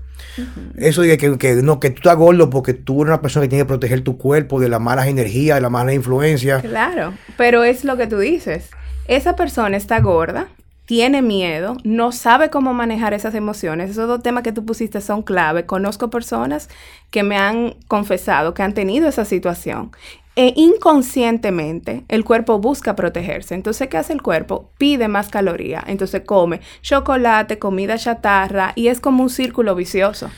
Eso 0.75 1.01
de 1.01 1.17
que, 1.17 1.37
que, 1.37 1.55
no, 1.55 1.79
que 1.79 1.89
tú 1.89 1.97
estás 1.97 2.15
gordo 2.15 2.49
porque 2.49 2.73
tú 2.73 3.01
eres 3.01 3.09
una 3.09 3.21
persona 3.21 3.45
que 3.45 3.49
tiene 3.49 3.63
que 3.63 3.69
proteger 3.69 4.01
tu 4.01 4.17
cuerpo 4.17 4.59
de 4.59 4.69
las 4.69 4.79
malas 4.79 5.07
energías, 5.07 5.57
de 5.57 5.61
la 5.61 5.69
mala 5.69 5.93
influencia. 5.93 6.61
Claro, 6.61 7.13
pero 7.37 7.63
es 7.63 7.83
lo 7.83 7.97
que 7.97 8.07
tú 8.07 8.19
dices. 8.19 8.69
Esa 9.07 9.35
persona 9.35 9.77
está 9.77 9.99
gorda 9.99 10.47
tiene 10.87 11.21
miedo, 11.21 11.75
no 11.83 12.13
sabe 12.13 12.49
cómo 12.49 12.73
manejar 12.73 13.13
esas 13.13 13.35
emociones. 13.35 13.89
Esos 13.89 14.07
dos 14.07 14.23
temas 14.23 14.41
que 14.41 14.53
tú 14.53 14.65
pusiste 14.65 15.01
son 15.01 15.21
clave. 15.21 15.65
Conozco 15.65 16.09
personas 16.09 16.69
que 17.11 17.23
me 17.23 17.35
han 17.35 17.75
confesado 17.89 18.53
que 18.53 18.63
han 18.63 18.73
tenido 18.73 19.09
esa 19.09 19.25
situación. 19.25 19.91
E 20.37 20.53
inconscientemente 20.55 22.05
el 22.07 22.23
cuerpo 22.23 22.59
busca 22.59 22.95
protegerse. 22.95 23.53
Entonces, 23.53 23.89
¿qué 23.89 23.97
hace 23.97 24.13
el 24.13 24.21
cuerpo? 24.21 24.71
Pide 24.77 25.09
más 25.09 25.27
caloría. 25.27 25.83
Entonces 25.85 26.21
come 26.25 26.61
chocolate, 26.81 27.59
comida 27.59 27.97
chatarra 27.97 28.71
y 28.75 28.87
es 28.87 29.01
como 29.01 29.23
un 29.23 29.29
círculo 29.29 29.75
vicioso. 29.75 30.29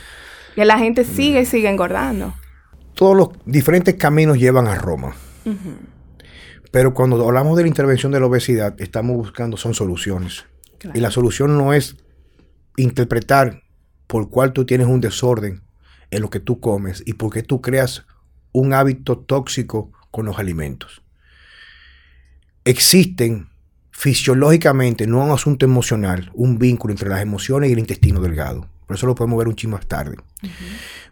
Que 0.56 0.65
la 0.65 0.79
gente 0.79 1.03
sigue 1.03 1.41
y 1.41 1.46
sigue 1.46 1.70
engordando. 1.70 2.34
Todos 2.96 3.15
los 3.15 3.29
diferentes 3.46 3.94
caminos 3.96 4.39
llevan 4.39 4.68
a 4.68 4.74
Roma. 4.74 5.13
Pero 6.71 6.93
cuando 6.93 7.25
hablamos 7.25 7.57
de 7.57 7.63
la 7.63 7.69
intervención 7.69 8.11
de 8.11 8.19
la 8.19 8.27
obesidad, 8.27 8.75
estamos 8.79 9.15
buscando 9.15 9.57
son 9.57 9.73
soluciones. 9.73 10.45
Y 10.93 10.99
la 10.99 11.11
solución 11.11 11.57
no 11.57 11.73
es 11.73 11.97
interpretar 12.77 13.63
por 14.07 14.29
cuál 14.29 14.53
tú 14.53 14.65
tienes 14.65 14.88
un 14.88 15.01
desorden 15.01 15.63
en 16.11 16.21
lo 16.21 16.29
que 16.29 16.39
tú 16.39 16.59
comes 16.59 17.03
y 17.05 17.13
por 17.13 17.33
qué 17.33 17.43
tú 17.43 17.61
creas 17.61 18.05
un 18.51 18.73
hábito 18.73 19.17
tóxico 19.17 19.91
con 20.11 20.25
los 20.25 20.39
alimentos. 20.39 21.01
Existen 22.65 23.49
fisiológicamente, 23.91 25.07
no 25.07 25.23
un 25.23 25.31
asunto 25.31 25.65
emocional, 25.65 26.31
un 26.33 26.57
vínculo 26.57 26.93
entre 26.93 27.09
las 27.09 27.21
emociones 27.21 27.69
y 27.69 27.73
el 27.73 27.79
intestino 27.79 28.21
delgado. 28.21 28.67
Por 28.88 28.95
eso 28.95 29.05
lo 29.05 29.15
podemos 29.15 29.38
ver 29.38 29.47
un 29.47 29.55
chingo 29.55 29.75
más 29.75 29.88
tarde. 29.88 30.17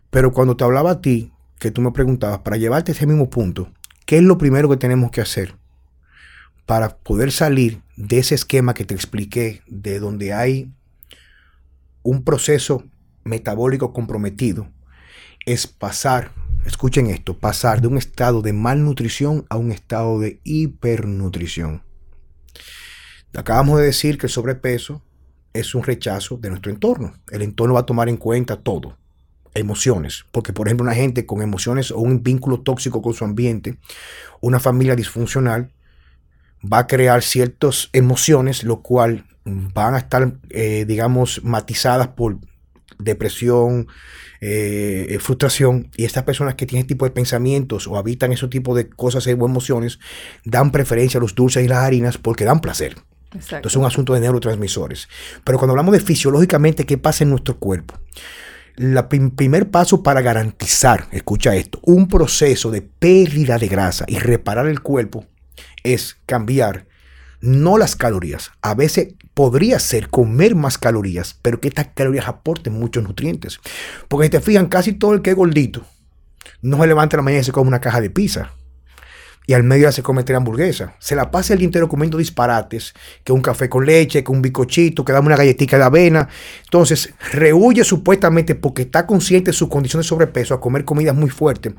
Pero 0.10 0.32
cuando 0.32 0.56
te 0.56 0.64
hablaba 0.64 0.92
a 0.92 1.02
ti, 1.02 1.32
que 1.60 1.72
tú 1.72 1.82
me 1.82 1.92
preguntabas, 1.92 2.40
para 2.40 2.58
llevarte 2.58 2.92
a 2.92 2.96
ese 2.96 3.06
mismo 3.06 3.30
punto, 3.30 3.70
¿Qué 4.08 4.16
es 4.16 4.24
lo 4.24 4.38
primero 4.38 4.70
que 4.70 4.78
tenemos 4.78 5.12
que 5.12 5.20
hacer 5.20 5.58
para 6.66 6.96
poder 6.96 7.30
salir 7.34 7.82
de 7.98 8.20
ese 8.20 8.36
esquema 8.36 8.74
que 8.74 8.86
te 8.86 8.96
expliqué, 8.96 9.64
de 9.68 10.00
donde 10.00 10.32
hay 10.32 10.72
un 12.04 12.24
proceso 12.24 12.86
metabólico 13.26 13.92
comprometido? 13.92 14.70
Es 15.46 15.68
pasar, 15.68 16.32
escuchen 16.66 17.08
esto, 17.08 17.38
pasar 17.38 17.82
de 17.82 17.90
un 17.90 17.98
estado 17.98 18.42
de 18.42 18.54
malnutrición 18.54 19.46
a 19.50 19.58
un 19.58 19.74
estado 19.74 20.22
de 20.22 20.40
hipernutrición. 20.46 21.84
Acabamos 23.36 23.78
de 23.78 23.88
decir 23.88 24.18
que 24.18 24.28
el 24.28 24.32
sobrepeso 24.32 25.04
es 25.52 25.76
un 25.76 25.84
rechazo 25.84 26.38
de 26.38 26.50
nuestro 26.50 26.72
entorno. 26.72 27.14
El 27.30 27.42
entorno 27.42 27.74
va 27.74 27.82
a 27.82 27.86
tomar 27.86 28.08
en 28.08 28.16
cuenta 28.16 28.56
todo, 28.56 28.98
emociones, 29.58 30.26
porque 30.32 30.54
por 30.54 30.68
ejemplo 30.68 30.84
una 30.84 30.96
gente 30.96 31.26
con 31.26 31.42
emociones 31.42 31.92
o 31.92 32.00
un 32.00 32.24
vínculo 32.24 32.62
tóxico 32.62 33.02
con 33.02 33.14
su 33.14 33.26
ambiente, 33.26 33.78
una 34.42 34.60
familia 34.60 34.96
disfuncional, 34.96 35.72
va 36.62 36.80
a 36.80 36.88
crear 36.88 37.22
ciertas 37.24 37.90
emociones, 37.94 38.64
lo 38.64 38.82
cual 38.82 39.26
van 39.46 39.96
a 39.96 40.00
estar, 40.00 40.34
eh, 40.50 40.86
digamos, 40.88 41.44
matizadas 41.44 42.10
por 42.10 42.40
depresión, 43.00 43.88
eh, 44.42 45.08
eh, 45.10 45.20
frustración, 45.20 45.90
y 45.96 46.06
estas 46.06 46.24
personas 46.24 46.56
que 46.56 46.66
tienen 46.66 46.82
este 46.82 46.96
tipo 46.96 47.06
de 47.06 47.12
pensamientos 47.12 47.88
o 47.88 47.98
habitan 47.98 48.32
ese 48.32 48.48
tipo 48.48 48.76
de 48.76 48.90
cosas 48.90 49.26
o 49.28 49.30
emociones, 49.30 50.00
dan 50.44 50.72
preferencia 50.72 51.20
a 51.20 51.22
los 51.22 51.36
dulces 51.36 51.64
y 51.64 51.68
las 51.68 51.80
harinas 51.80 52.18
porque 52.18 52.46
dan 52.46 52.60
placer. 52.60 52.96
Entonces 53.34 53.66
es 53.66 53.76
un 53.76 53.86
asunto 53.86 54.14
de 54.14 54.22
neurotransmisores. 54.22 55.10
Pero 55.44 55.58
cuando 55.58 55.74
hablamos 55.74 55.94
de 55.94 56.00
fisiológicamente 56.00 56.86
qué 56.86 56.98
pasa 56.98 57.24
en 57.24 57.30
nuestro 57.30 57.58
cuerpo, 57.58 57.96
el 58.78 59.32
primer 59.32 59.70
paso 59.70 60.04
para 60.04 60.22
garantizar, 60.22 61.08
escucha 61.12 61.56
esto, 61.56 61.80
un 61.84 62.08
proceso 62.08 62.72
de 62.72 62.82
pérdida 62.82 63.58
de 63.58 63.68
grasa 63.68 64.06
y 64.08 64.20
reparar 64.20 64.68
el 64.68 64.82
cuerpo 64.82 65.26
es 65.84 66.18
cambiar 66.26 66.86
no 67.42 67.78
las 67.78 67.96
calorías. 67.96 68.52
A 68.62 68.74
veces 68.74 69.14
podría 69.34 69.80
ser 69.80 70.10
comer 70.10 70.56
más 70.56 70.78
calorías, 70.78 71.38
pero 71.42 71.60
que 71.60 71.68
estas 71.68 71.90
calorías 71.94 72.28
aporten 72.28 72.74
muchos 72.74 73.04
nutrientes. 73.04 73.60
Porque 74.08 74.26
si 74.26 74.32
te 74.32 74.42
fijan, 74.42 74.68
casi 74.68 74.94
todo 74.94 75.14
el 75.14 75.22
que 75.22 75.32
es 75.32 75.36
gordito 75.36 75.86
no 76.62 76.82
se 76.82 76.88
levanta 76.88 77.16
en 77.16 77.20
la 77.20 77.24
mañana 77.24 77.42
y 77.42 77.46
se 77.46 77.52
come 77.52 77.68
una 77.68 77.82
caja 77.82 78.02
de 78.02 78.10
pizza 78.10 78.52
y 79.50 79.54
al 79.54 79.64
medio 79.64 79.90
se 79.94 80.04
come 80.04 80.24
tres 80.24 80.36
hamburguesa. 80.36 80.94
Se 81.00 81.16
la 81.16 81.32
pasa 81.32 81.54
el 81.54 81.60
día 81.60 81.68
entero 81.68 81.88
comiendo 81.88 82.18
disparates, 82.18 82.94
que 83.24 83.32
un 83.32 83.42
café 83.42 83.70
con 83.70 83.86
leche, 83.86 84.22
que 84.22 84.30
un 84.30 84.42
bicochito, 84.42 85.06
que 85.06 85.14
dame 85.14 85.28
una 85.28 85.38
galletita 85.38 85.78
de 85.78 85.86
avena. 85.86 86.28
Entonces, 86.66 87.14
rehuye 87.32 87.86
supuestamente 87.86 88.56
porque 88.56 88.82
está 88.82 89.08
consciente 89.08 89.52
de 89.52 89.58
su 89.58 89.70
condición 89.70 90.02
de 90.02 90.08
sobrepeso 90.08 90.54
a 90.54 90.60
comer 90.60 90.84
comidas 90.84 91.16
muy 91.16 91.30
fuertes. 91.30 91.74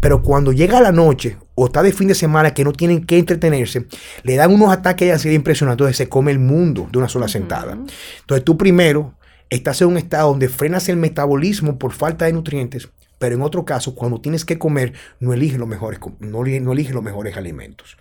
Pero 0.00 0.20
cuando 0.20 0.50
llega 0.50 0.80
la 0.80 0.90
noche 0.90 1.38
o 1.54 1.66
está 1.66 1.80
de 1.84 1.92
fin 1.92 2.08
de 2.08 2.16
semana 2.16 2.52
que 2.52 2.64
no 2.64 2.72
tienen 2.72 3.06
que 3.06 3.18
entretenerse, 3.18 3.86
le 4.24 4.34
dan 4.34 4.52
unos 4.52 4.72
ataques 4.72 5.06
de 5.06 5.12
ansiedad 5.12 5.36
impresionantes. 5.36 5.74
Entonces 5.80 5.96
se 5.98 6.08
come 6.08 6.32
el 6.32 6.40
mundo 6.40 6.88
de 6.90 6.98
una 6.98 7.08
sola 7.08 7.28
sentada. 7.28 7.78
Entonces 8.20 8.44
tú 8.44 8.58
primero 8.58 9.14
estás 9.48 9.80
en 9.80 9.88
un 9.88 9.96
estado 9.96 10.30
donde 10.30 10.48
frenas 10.48 10.88
el 10.88 10.96
metabolismo 10.96 11.78
por 11.78 11.92
falta 11.92 12.24
de 12.24 12.32
nutrientes 12.32 12.88
pero 13.22 13.36
en 13.36 13.42
otro 13.42 13.64
caso, 13.64 13.94
cuando 13.94 14.20
tienes 14.20 14.44
que 14.44 14.58
comer, 14.58 14.94
no 15.20 15.32
eliges 15.32 15.56
los 15.56 15.68
mejores, 15.68 16.00
no, 16.18 16.42
no 16.42 16.74
los 16.74 17.02
mejores 17.04 17.36
alimentos. 17.36 17.96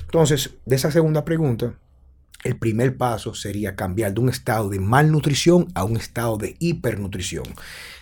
Entonces, 0.00 0.54
de 0.64 0.76
esa 0.76 0.90
segunda 0.90 1.26
pregunta, 1.26 1.74
el 2.42 2.56
primer 2.56 2.96
paso 2.96 3.34
sería 3.34 3.76
cambiar 3.76 4.14
de 4.14 4.20
un 4.20 4.30
estado 4.30 4.70
de 4.70 4.80
malnutrición 4.80 5.68
a 5.74 5.84
un 5.84 5.98
estado 5.98 6.38
de 6.38 6.56
hipernutrición. 6.58 7.44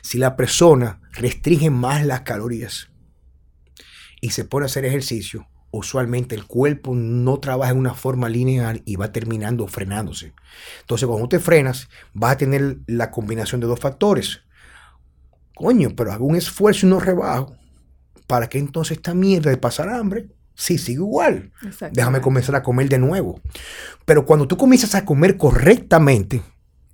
Si 0.01 0.19
la 0.19 0.37
persona 0.37 1.01
restringe 1.11 1.71
más 1.71 2.07
las 2.07 2.21
calorías 2.21 2.87
y 4.21 4.31
se 4.31 4.45
pone 4.45 4.67
a 4.67 4.67
hacer 4.67 4.85
ejercicio, 4.85 5.49
usualmente 5.73 6.37
el 6.37 6.47
cuerpo 6.47 6.95
no 6.95 7.41
trabaja 7.41 7.73
en 7.73 7.79
una 7.79 7.95
forma 7.95 8.29
lineal 8.29 8.83
y 8.85 8.95
va 8.95 9.11
terminando 9.11 9.67
frenándose. 9.67 10.35
Entonces, 10.83 11.09
cuando 11.09 11.29
te 11.29 11.41
frenas, 11.41 11.89
vas 12.15 12.35
a 12.35 12.39
tener 12.39 12.79
la 12.87 13.11
combinación 13.11 13.61
de 13.61 13.67
dos 13.67 13.81
factores 13.81 14.43
coño, 15.61 15.91
pero 15.95 16.11
hago 16.11 16.25
un 16.25 16.37
esfuerzo 16.37 16.87
y 16.87 16.89
no 16.89 17.01
rebajo. 17.01 17.55
¿Para 18.27 18.49
qué 18.49 18.59
entonces 18.59 18.97
esta 18.97 19.13
mierda 19.13 19.51
de 19.51 19.59
pasar 19.59 19.91
hambre? 19.91 20.29
Sí, 20.55 20.79
sigue 20.79 21.01
igual. 21.01 21.53
Déjame 21.93 22.21
comenzar 22.21 22.55
a 22.55 22.63
comer 22.63 22.89
de 22.89 22.99
nuevo. 22.99 23.41
Pero 24.07 24.25
cuando 24.25 24.49
tú 24.49 24.57
comienzas 24.57 24.95
a 24.95 25.05
comer 25.05 25.37
correctamente, 25.37 26.41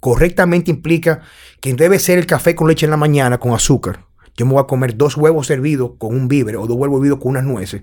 correctamente 0.00 0.70
implica 0.70 1.20
que 1.60 1.74
debe 1.74 2.00
ser 2.00 2.18
el 2.18 2.26
café 2.26 2.54
con 2.56 2.66
leche 2.66 2.86
en 2.86 2.90
la 2.90 2.96
mañana 2.96 3.38
con 3.38 3.52
azúcar. 3.52 4.04
Yo 4.36 4.46
me 4.46 4.52
voy 4.52 4.62
a 4.62 4.66
comer 4.66 4.96
dos 4.96 5.16
huevos 5.16 5.48
hervidos 5.50 5.92
con 5.98 6.14
un 6.14 6.26
víver 6.26 6.56
o 6.56 6.66
dos 6.66 6.76
huevos 6.76 6.98
hervidos 6.98 7.20
con 7.20 7.30
unas 7.30 7.44
nueces. 7.44 7.82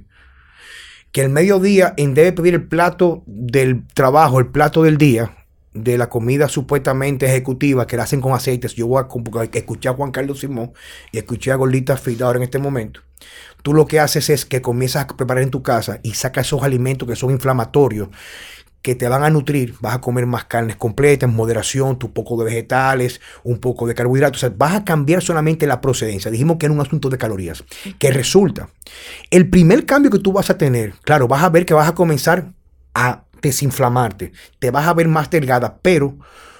Que 1.14 1.22
el 1.22 1.30
mediodía 1.30 1.94
en 1.96 2.14
debe 2.14 2.34
pedir 2.34 2.56
el 2.56 2.68
plato 2.68 3.24
del 3.26 3.88
trabajo, 3.88 4.40
el 4.40 4.48
plato 4.48 4.84
del 4.84 4.98
día, 4.98 5.43
de 5.74 5.98
la 5.98 6.10
comida 6.10 6.48
supuestamente 6.48 7.26
ejecutiva 7.26 7.88
que 7.88 7.98
la 7.98 8.04
hacen 8.04 8.22
con 8.22 8.34
aceites, 8.34 8.76
yo 8.76 8.88
voy 8.88 9.04
a 9.04 9.44
escuchar 9.58 9.94
a 9.94 9.96
Juan 9.98 10.12
Carlos 10.12 10.40
Simón 10.40 10.74
y 11.12 11.18
escuché 11.18 11.52
a 11.52 11.56
Gordita 11.56 11.98
Fida 11.98 12.26
ahora 12.26 12.38
en 12.38 12.44
este 12.44 12.60
momento. 12.60 13.02
Tú 13.64 13.74
lo 13.74 13.88
que 13.88 14.00
haces 14.00 14.30
es 14.30 14.46
que 14.46 14.62
comienzas 14.62 15.04
a 15.04 15.08
preparar 15.08 15.44
en 15.44 15.50
tu 15.50 15.64
casa 15.64 16.00
y 16.04 16.14
sacas 16.14 16.48
esos 16.48 16.64
alimentos 16.64 17.08
que 17.08 17.16
son 17.16 17.32
inflamatorios, 17.32 18.10
que 18.82 18.94
te 18.96 19.08
van 19.08 19.24
a 19.24 19.30
nutrir. 19.30 19.76
Vas 19.80 19.96
a 19.96 20.02
comer 20.02 20.28
más 20.28 20.44
carnes 20.44 20.76
completas, 20.76 21.32
moderación, 21.32 21.98
tu 21.98 22.12
poco 22.12 22.38
de 22.38 22.44
vegetales, 22.44 23.22
un 23.44 23.60
poco 23.60 23.88
de 23.88 23.96
carbohidratos. 23.96 24.44
O 24.44 24.48
sea, 24.48 24.56
vas 24.56 24.76
a 24.76 24.84
cambiar 24.84 25.24
solamente 25.24 25.66
la 25.66 25.80
procedencia. 25.80 26.30
Dijimos 26.30 26.58
que 26.58 26.66
era 26.66 26.76
un 26.76 26.82
asunto 26.82 27.10
de 27.10 27.18
calorías. 27.18 27.64
Que 27.98 28.12
resulta, 28.12 28.70
el 29.32 29.50
primer 29.50 29.86
cambio 29.86 30.12
que 30.12 30.20
tú 30.20 30.34
vas 30.34 30.50
a 30.50 30.58
tener, 30.58 30.94
claro, 31.04 31.30
vas 31.30 31.44
a 31.44 31.50
ver 31.50 31.66
que 31.66 31.74
vas 31.74 31.88
a 31.88 31.96
comenzar 31.96 32.52
a 32.94 33.24
desinflamarte, 33.44 34.32
te 34.58 34.72
vas 34.72 34.88
a 34.88 34.94
ver 34.94 35.08
más 35.08 35.30
delgada, 35.30 35.78
pero 35.84 36.18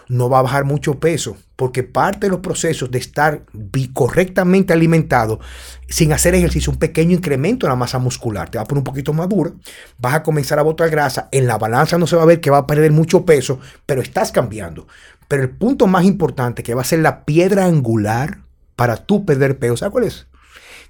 no 0.10 0.30
va 0.30 0.40
a 0.40 0.44
bajar 0.44 0.66
mucho 0.66 1.00
peso, 1.00 1.38
porque 1.56 1.82
parte 1.82 2.28
de 2.28 2.32
los 2.32 2.42
procesos 2.42 2.92
de 2.92 3.00
estar 3.00 3.46
correctamente 3.94 4.74
alimentado, 4.74 5.40
sin 5.88 6.14
hacer 6.14 6.36
ejercicio, 6.36 6.72
un 6.72 6.78
pequeño 6.78 7.14
incremento 7.14 7.66
en 7.66 7.72
la 7.72 7.76
masa 7.76 8.00
muscular, 8.00 8.50
te 8.50 8.58
va 8.58 8.64
a 8.64 8.68
poner 8.68 8.80
un 8.80 8.84
poquito 8.84 9.14
más 9.14 9.30
dura, 9.30 9.52
vas 9.98 10.14
a 10.14 10.24
comenzar 10.24 10.60
a 10.60 10.64
botar 10.64 10.90
grasa, 10.90 11.30
en 11.32 11.48
la 11.48 11.58
balanza 11.58 11.98
no 11.98 12.06
se 12.06 12.16
va 12.16 12.24
a 12.24 12.28
ver 12.28 12.42
que 12.42 12.52
va 12.52 12.60
a 12.60 12.68
perder 12.68 12.92
mucho 12.92 13.26
peso, 13.26 13.60
pero 13.86 14.02
estás 14.02 14.32
cambiando. 14.32 14.88
Pero 15.28 15.42
el 15.44 15.50
punto 15.50 15.88
más 15.88 16.04
importante, 16.04 16.64
que 16.64 16.76
va 16.76 16.82
a 16.82 16.86
ser 16.86 17.00
la 17.00 17.24
piedra 17.24 17.66
angular 17.66 18.40
para 18.76 18.98
tú 18.98 19.26
perder 19.26 19.58
peso, 19.58 19.78
¿sabes 19.78 19.92
cuál 19.92 20.04
es? 20.04 20.28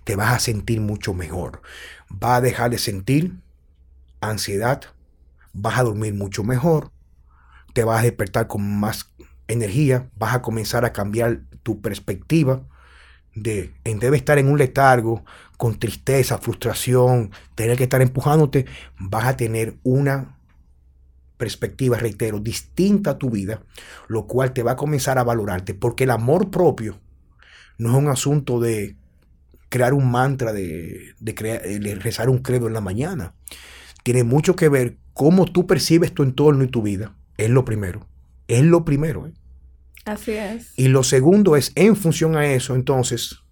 Te 0.04 0.16
vas 0.16 0.34
a 0.34 0.40
sentir 0.40 0.82
mucho 0.82 1.14
mejor. 1.14 1.62
Va 2.12 2.36
a 2.36 2.42
dejar 2.42 2.72
de 2.72 2.78
sentir 2.78 3.36
ansiedad, 4.20 4.82
vas 5.54 5.78
a 5.78 5.84
dormir 5.84 6.14
mucho 6.14 6.44
mejor, 6.44 6.92
te 7.74 7.84
vas 7.84 8.02
a 8.02 8.04
despertar 8.04 8.48
con 8.48 8.80
más 8.80 9.14
energía, 9.48 10.10
vas 10.18 10.36
a 10.36 10.42
comenzar 10.42 10.86
a 10.86 10.94
cambiar 10.94 11.42
tu 11.64 11.82
perspectiva 11.82 12.64
de 13.36 13.74
en 13.84 14.00
debe 14.00 14.18
estar 14.18 14.38
en 14.38 14.48
un 14.48 14.58
letargo, 14.58 15.24
con 15.58 15.80
tristeza, 15.80 16.38
frustración, 16.38 17.32
tener 17.56 17.78
que 17.78 17.84
estar 17.84 18.02
empujándote, 18.02 18.66
vas 19.00 19.26
a 19.26 19.38
tener 19.38 19.78
una 19.84 20.38
perspectiva, 21.38 21.98
reitero, 21.98 22.40
distinta 22.40 23.12
a 23.12 23.18
tu 23.18 23.30
vida, 23.30 23.64
lo 24.08 24.28
cual 24.28 24.54
te 24.54 24.64
va 24.64 24.74
a 24.74 24.76
comenzar 24.76 25.18
a 25.18 25.24
valorarte, 25.24 25.74
porque 25.74 26.04
el 26.04 26.12
amor 26.12 26.52
propio 26.52 27.00
no 27.78 27.92
es 27.92 27.96
un 27.96 28.08
asunto 28.08 28.60
de 28.60 28.96
crear 29.70 29.94
un 29.94 30.12
mantra, 30.12 30.54
de, 30.54 31.16
de, 31.20 31.34
de 31.34 31.96
rezar 31.96 32.30
un 32.30 32.40
credo 32.40 32.68
en 32.68 32.74
la 32.74 32.82
mañana. 32.82 33.34
Tiene 34.04 34.24
mucho 34.24 34.56
que 34.56 34.70
ver 34.70 34.98
cómo 35.14 35.46
tú 35.46 35.68
percibes 35.68 36.14
tu 36.14 36.24
entorno 36.24 36.64
y 36.64 36.68
tu 36.68 36.82
vida, 36.82 37.16
es 37.38 37.50
lo 37.50 37.66
primero. 37.66 38.08
Es 38.48 38.64
lo 38.64 38.84
primero. 38.84 39.28
¿eh? 39.28 39.34
Así 40.06 40.32
es. 40.32 40.74
Y 40.76 40.90
lo 40.90 41.04
segundo 41.04 41.56
es, 41.56 41.72
en 41.76 41.96
función 41.96 42.36
a 42.36 42.46
eso, 42.46 42.76
entonces, 42.76 43.44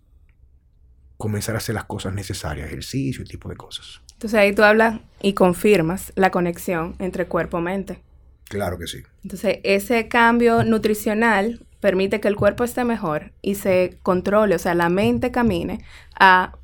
comenzar 1.17 1.55
a 1.55 1.59
hacer 1.59 1.75
las 1.75 1.85
cosas 1.85 2.13
necesarias, 2.13 2.67
ejercicio 2.67 3.23
y 3.23 3.25
tipo 3.25 3.47
de 3.47 3.55
cosas. 3.55 4.01
Entonces 4.13 4.39
ahí 4.39 4.53
tú 4.53 4.63
hablas 4.63 4.99
y 5.21 5.33
confirmas 5.33 6.11
la 6.15 6.31
conexión 6.31 6.95
entre 6.99 7.27
cuerpo-mente. 7.27 8.01
Claro 8.45 8.77
que 8.77 8.87
sí. 8.87 9.03
Entonces 9.23 9.59
ese 9.63 10.07
cambio 10.07 10.63
nutricional 10.63 11.65
permite 11.79 12.19
que 12.19 12.27
el 12.27 12.35
cuerpo 12.35 12.63
esté 12.63 12.83
mejor 12.83 13.31
y 13.41 13.55
se 13.55 13.97
controle, 14.03 14.55
o 14.55 14.59
sea, 14.59 14.75
la 14.75 14.89
mente 14.89 15.31
camine 15.31 15.83
a 16.19 16.57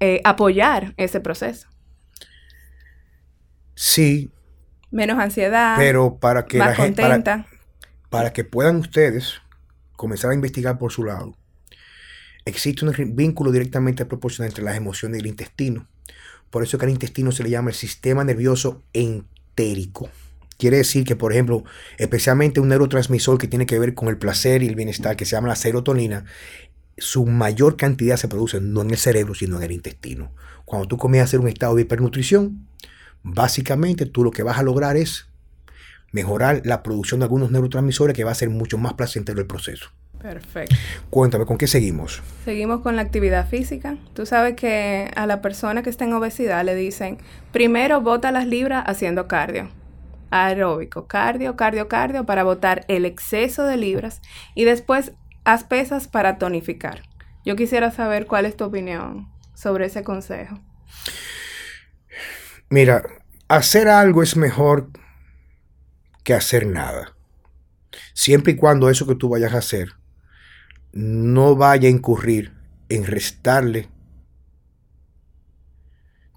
eh, 0.00 0.20
apoyar 0.24 0.94
ese 0.96 1.20
proceso. 1.20 1.68
Sí, 3.74 4.30
menos 4.90 5.18
ansiedad, 5.18 5.76
pero 5.76 6.18
para 6.18 6.46
que 6.46 6.58
más 6.58 6.68
la 6.68 6.74
gente, 6.74 7.02
contenta. 7.02 7.46
para, 8.08 8.32
que 8.32 8.44
puedan 8.44 8.76
ustedes 8.76 9.34
comenzar 9.96 10.30
a 10.30 10.34
investigar 10.34 10.78
por 10.78 10.92
su 10.92 11.04
lado, 11.04 11.36
existe 12.44 12.84
un 12.84 13.16
vínculo 13.16 13.52
directamente 13.52 14.06
proporcional 14.06 14.50
entre 14.50 14.64
las 14.64 14.76
emociones 14.76 15.18
y 15.18 15.20
el 15.20 15.26
intestino. 15.26 15.86
Por 16.50 16.62
eso 16.62 16.78
que 16.78 16.86
al 16.86 16.92
intestino 16.92 17.32
se 17.32 17.42
le 17.42 17.50
llama 17.50 17.70
el 17.70 17.76
sistema 17.76 18.24
nervioso 18.24 18.82
entérico. 18.92 20.08
Quiere 20.58 20.78
decir 20.78 21.04
que, 21.04 21.16
por 21.16 21.32
ejemplo, 21.32 21.64
especialmente 21.98 22.60
un 22.60 22.68
neurotransmisor 22.68 23.36
que 23.36 23.48
tiene 23.48 23.66
que 23.66 23.78
ver 23.78 23.94
con 23.94 24.08
el 24.08 24.16
placer 24.16 24.62
y 24.62 24.68
el 24.68 24.74
bienestar, 24.74 25.16
que 25.16 25.26
se 25.26 25.32
llama 25.32 25.48
la 25.48 25.56
serotonina, 25.56 26.24
su 26.96 27.26
mayor 27.26 27.76
cantidad 27.76 28.16
se 28.16 28.28
produce 28.28 28.60
no 28.60 28.80
en 28.82 28.90
el 28.90 28.96
cerebro, 28.96 29.34
sino 29.34 29.58
en 29.58 29.64
el 29.64 29.72
intestino. 29.72 30.32
Cuando 30.64 30.88
tú 30.88 30.96
comienzas 30.96 31.28
a 31.28 31.30
hacer 31.30 31.40
un 31.40 31.48
estado 31.48 31.74
de 31.74 31.82
hipernutrición, 31.82 32.66
Básicamente 33.28 34.06
tú 34.06 34.22
lo 34.22 34.30
que 34.30 34.44
vas 34.44 34.56
a 34.56 34.62
lograr 34.62 34.96
es 34.96 35.26
mejorar 36.12 36.62
la 36.64 36.84
producción 36.84 37.18
de 37.18 37.24
algunos 37.24 37.50
neurotransmisores 37.50 38.14
que 38.14 38.22
va 38.22 38.30
a 38.30 38.34
ser 38.36 38.50
mucho 38.50 38.78
más 38.78 38.94
placentero 38.94 39.40
el 39.40 39.48
proceso. 39.48 39.90
Perfecto. 40.22 40.76
Cuéntame, 41.10 41.44
¿con 41.44 41.58
qué 41.58 41.66
seguimos? 41.66 42.22
Seguimos 42.44 42.82
con 42.82 42.94
la 42.94 43.02
actividad 43.02 43.48
física. 43.48 43.98
Tú 44.14 44.26
sabes 44.26 44.54
que 44.54 45.10
a 45.16 45.26
la 45.26 45.42
persona 45.42 45.82
que 45.82 45.90
está 45.90 46.04
en 46.04 46.12
obesidad 46.12 46.64
le 46.64 46.76
dicen, 46.76 47.18
primero 47.50 48.00
bota 48.00 48.30
las 48.30 48.46
libras 48.46 48.84
haciendo 48.86 49.26
cardio. 49.26 49.70
aeróbico, 50.30 51.06
cardio, 51.08 51.56
cardio, 51.56 51.88
cardio 51.88 52.26
para 52.26 52.44
botar 52.44 52.84
el 52.86 53.04
exceso 53.04 53.64
de 53.64 53.76
libras 53.76 54.22
y 54.54 54.64
después 54.64 55.12
haz 55.44 55.64
pesas 55.64 56.06
para 56.06 56.38
tonificar. 56.38 57.02
Yo 57.44 57.56
quisiera 57.56 57.90
saber 57.90 58.26
cuál 58.26 58.46
es 58.46 58.56
tu 58.56 58.64
opinión 58.64 59.28
sobre 59.54 59.86
ese 59.86 60.04
consejo. 60.04 60.60
Mira, 62.68 63.04
hacer 63.48 63.88
algo 63.88 64.22
es 64.22 64.36
mejor 64.36 64.90
que 66.24 66.34
hacer 66.34 66.66
nada. 66.66 67.14
Siempre 68.12 68.54
y 68.54 68.56
cuando 68.56 68.90
eso 68.90 69.06
que 69.06 69.14
tú 69.14 69.28
vayas 69.28 69.54
a 69.54 69.58
hacer 69.58 69.92
no 70.92 71.54
vaya 71.54 71.88
a 71.88 71.92
incurrir 71.92 72.52
en 72.88 73.04
restarle 73.04 73.88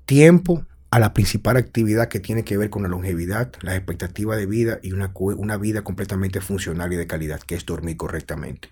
tiempo 0.06 0.66
a 0.92 1.00
la 1.00 1.14
principal 1.14 1.58
actividad 1.58 2.10
que 2.10 2.20
tiene 2.20 2.44
que 2.44 2.58
ver 2.58 2.70
con 2.70 2.84
la 2.84 2.90
longevidad, 2.90 3.52
la 3.62 3.76
expectativa 3.76 4.36
de 4.36 4.46
vida 4.46 4.80
y 4.82 4.92
una, 4.92 5.12
una 5.16 5.58
vida 5.58 5.84
completamente 5.84 6.42
funcional 6.42 6.92
y 6.94 6.96
de 6.96 7.08
calidad, 7.08 7.42
que 7.42 7.56
es 7.56 7.66
dormir 7.66 7.98
correctamente. 7.98 8.70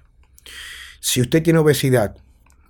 Si 1.00 1.22
usted 1.22 1.44
tiene 1.44 1.60
obesidad, 1.60 2.18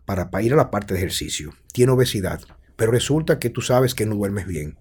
para, 0.06 0.30
para 0.30 0.44
ir 0.44 0.54
a 0.54 0.58
la 0.58 0.70
parte 0.70 0.94
de 0.94 1.00
ejercicio, 1.00 1.54
tiene 1.72 1.94
obesidad, 1.94 2.42
pero 2.78 2.92
resulta 2.92 3.40
que 3.40 3.50
tú 3.50 3.62
sabes 3.62 3.94
que 3.94 4.06
no 4.06 4.16
duermes 4.16 4.48
bien, 4.48 4.78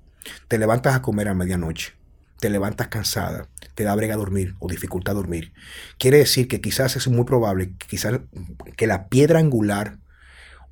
te 0.47 0.59
levantas 0.59 0.95
a 0.95 1.03
comer 1.03 1.27
a 1.27 1.35
medianoche, 1.35 1.95
te 2.39 2.51
levantas 2.51 2.89
cansada, 2.89 3.49
te 3.75 3.83
da 3.83 3.97
brega 3.97 4.15
dormir 4.15 4.55
o 4.61 4.69
dificultad 4.69 5.15
dormir, 5.15 5.53
quiere 5.99 6.19
decir 6.19 6.47
que 6.47 6.61
quizás 6.61 6.95
es 6.95 7.09
muy 7.09 7.25
probable 7.25 7.73
quizás 7.89 8.21
que 8.77 8.87
la 8.87 9.09
piedra 9.09 9.41
angular 9.41 9.99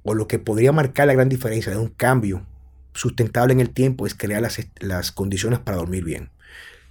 o 0.05 0.15
lo 0.15 0.29
que 0.29 0.39
podría 0.39 0.71
marcar 0.71 1.09
la 1.09 1.15
gran 1.15 1.29
diferencia 1.29 1.73
de 1.73 1.79
un 1.79 1.89
cambio 1.89 2.47
sustentable 2.93 3.53
en 3.53 3.61
el 3.61 3.71
tiempo 3.71 4.07
es 4.07 4.15
crear 4.15 4.43
las, 4.43 4.61
las 4.79 5.11
condiciones 5.11 5.59
para 5.59 5.79
dormir 5.79 6.05
bien. 6.05 6.31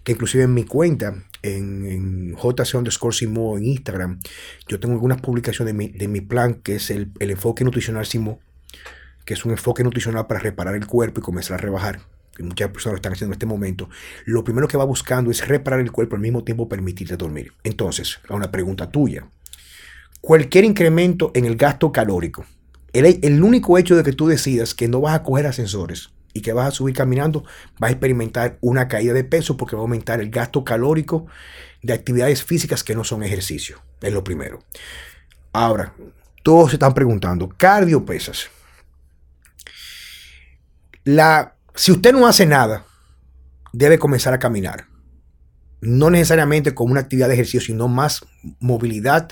Que 0.04 0.12
inclusive 0.12 0.44
en 0.44 0.54
mi 0.54 0.66
cuenta, 0.66 1.24
en, 1.44 1.86
en 1.86 2.36
JC 2.36 2.76
underscore 2.76 3.16
Simo 3.16 3.58
en 3.58 3.66
Instagram, 3.66 4.20
yo 4.68 4.80
tengo 4.80 4.96
algunas 4.96 5.22
publicaciones 5.22 5.74
de 5.74 5.78
mi, 5.78 5.88
de 5.88 6.08
mi 6.10 6.20
plan, 6.20 6.56
que 6.56 6.76
es 6.76 6.90
el, 6.90 7.12
el 7.20 7.32
enfoque 7.32 7.64
nutricional 7.64 8.06
Simo, 8.06 8.40
que 9.26 9.34
es 9.34 9.46
un 9.46 9.52
enfoque 9.52 9.84
nutricional 9.84 10.28
para 10.28 10.40
reparar 10.40 10.76
el 10.76 10.88
cuerpo 10.88 11.20
y 11.20 11.24
comenzar 11.24 11.56
a 11.56 11.62
rebajar 11.62 12.02
que 12.36 12.44
muchas 12.44 12.70
personas 12.70 12.94
lo 12.94 12.96
están 12.98 13.14
haciendo 13.14 13.34
en 13.34 13.36
este 13.36 13.46
momento, 13.46 13.90
lo 14.26 14.44
primero 14.44 14.68
que 14.68 14.78
va 14.78 14.86
buscando 14.86 15.32
es 15.32 15.48
reparar 15.48 15.80
el 15.80 15.92
cuerpo 15.92 16.16
al 16.16 16.22
mismo 16.22 16.44
tiempo 16.44 16.68
permitirte 16.68 17.16
dormir. 17.16 17.54
Entonces, 17.64 18.20
una 18.30 18.52
pregunta 18.52 18.90
tuya. 18.90 19.28
Cualquier 20.22 20.66
incremento 20.66 21.32
en 21.36 21.46
el 21.46 21.56
gasto 21.56 21.92
calórico, 21.92 22.46
el, 22.94 23.20
el, 23.22 23.44
único 23.44 23.78
hecho 23.78 23.96
de 23.96 24.04
que 24.04 24.14
tú 24.14 24.28
decidas 24.28 24.74
que 24.74 24.88
no 24.88 25.02
vas 25.02 25.16
a 25.16 25.24
coger 25.24 25.48
ascensores 25.48 26.12
y 26.34 26.42
que 26.42 26.54
vas 26.54 26.68
a 26.68 26.72
subir 26.72 26.96
caminando, 26.96 27.44
vas 27.80 27.90
a 27.90 27.92
experimentar 27.92 28.58
una 28.62 28.88
caída 28.88 29.14
de 29.14 29.24
peso 29.24 29.58
porque 29.58 29.76
va 29.76 29.82
a 29.82 29.84
aumentar 29.84 30.22
el 30.22 30.30
gasto 30.30 30.64
calórico 30.64 31.28
de 31.82 31.94
actividades 31.94 32.44
físicas 32.44 32.84
que 32.84 32.96
no 32.96 33.04
son 33.04 33.24
ejercicio. 33.24 33.82
Es 34.02 34.14
lo 34.14 34.24
primero. 34.24 34.60
Ahora, 35.52 35.94
todos 36.42 36.70
se 36.70 36.76
están 36.78 36.94
preguntando, 36.94 37.50
cardio 37.50 38.06
pesas. 38.06 38.50
La 41.04 41.54
si 41.76 41.92
usted 41.92 42.14
no 42.14 42.28
hace 42.28 42.46
nada, 42.46 42.86
debe 43.72 43.98
comenzar 43.98 44.34
a 44.34 44.40
caminar. 44.40 44.86
No 45.82 46.10
necesariamente 46.10 46.76
como 46.76 46.92
una 46.92 47.02
actividad 47.02 47.28
de 47.28 47.34
ejercicio, 47.34 47.62
sino 47.62 47.88
más 47.88 48.26
movilidad 48.60 49.32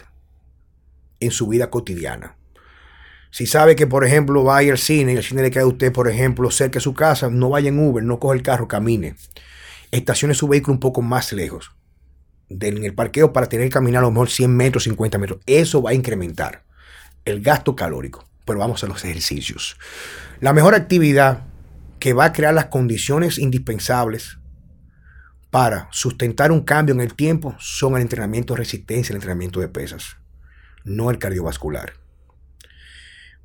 en 1.19 1.31
su 1.31 1.47
vida 1.47 1.69
cotidiana. 1.69 2.35
Si 3.29 3.45
sabe 3.45 3.75
que, 3.75 3.87
por 3.87 4.05
ejemplo, 4.05 4.43
va 4.43 4.57
a 4.57 4.63
ir 4.63 4.71
al 4.71 4.77
cine 4.77 5.13
y 5.13 5.17
el 5.17 5.23
cine 5.23 5.43
le 5.43 5.51
queda 5.51 5.63
a 5.63 5.67
usted, 5.67 5.93
por 5.93 6.09
ejemplo, 6.09 6.49
cerca 6.51 6.79
de 6.79 6.81
su 6.83 6.93
casa, 6.93 7.29
no 7.29 7.49
vaya 7.49 7.69
en 7.69 7.79
Uber, 7.79 8.03
no 8.03 8.19
coge 8.19 8.37
el 8.37 8.43
carro, 8.43 8.67
camine. 8.67 9.15
Estacione 9.91 10.33
su 10.33 10.47
vehículo 10.47 10.73
un 10.73 10.79
poco 10.79 11.01
más 11.01 11.31
lejos. 11.31 11.71
En 12.49 12.83
el 12.83 12.93
parqueo 12.93 13.31
para 13.31 13.47
tener 13.47 13.67
que 13.67 13.73
caminar 13.73 13.99
a 13.99 14.07
lo 14.07 14.11
mejor 14.11 14.29
100 14.29 14.53
metros, 14.53 14.83
50 14.83 15.17
metros. 15.19 15.39
Eso 15.45 15.81
va 15.81 15.91
a 15.91 15.93
incrementar 15.93 16.63
el 17.23 17.41
gasto 17.41 17.75
calórico. 17.75 18.25
Pero 18.45 18.59
vamos 18.59 18.83
a 18.83 18.87
los 18.87 19.05
ejercicios. 19.05 19.77
La 20.41 20.51
mejor 20.51 20.73
actividad 20.73 21.45
que 22.01 22.13
va 22.13 22.25
a 22.25 22.33
crear 22.33 22.51
las 22.51 22.65
condiciones 22.65 23.37
indispensables 23.37 24.39
para 25.51 25.87
sustentar 25.91 26.51
un 26.51 26.61
cambio 26.61 26.95
en 26.95 27.01
el 27.01 27.13
tiempo 27.13 27.55
son 27.59 27.95
el 27.95 28.01
entrenamiento 28.01 28.55
de 28.55 28.57
resistencia, 28.57 29.13
el 29.13 29.17
entrenamiento 29.17 29.59
de 29.59 29.67
pesas, 29.67 30.17
no 30.83 31.11
el 31.11 31.19
cardiovascular. 31.19 31.93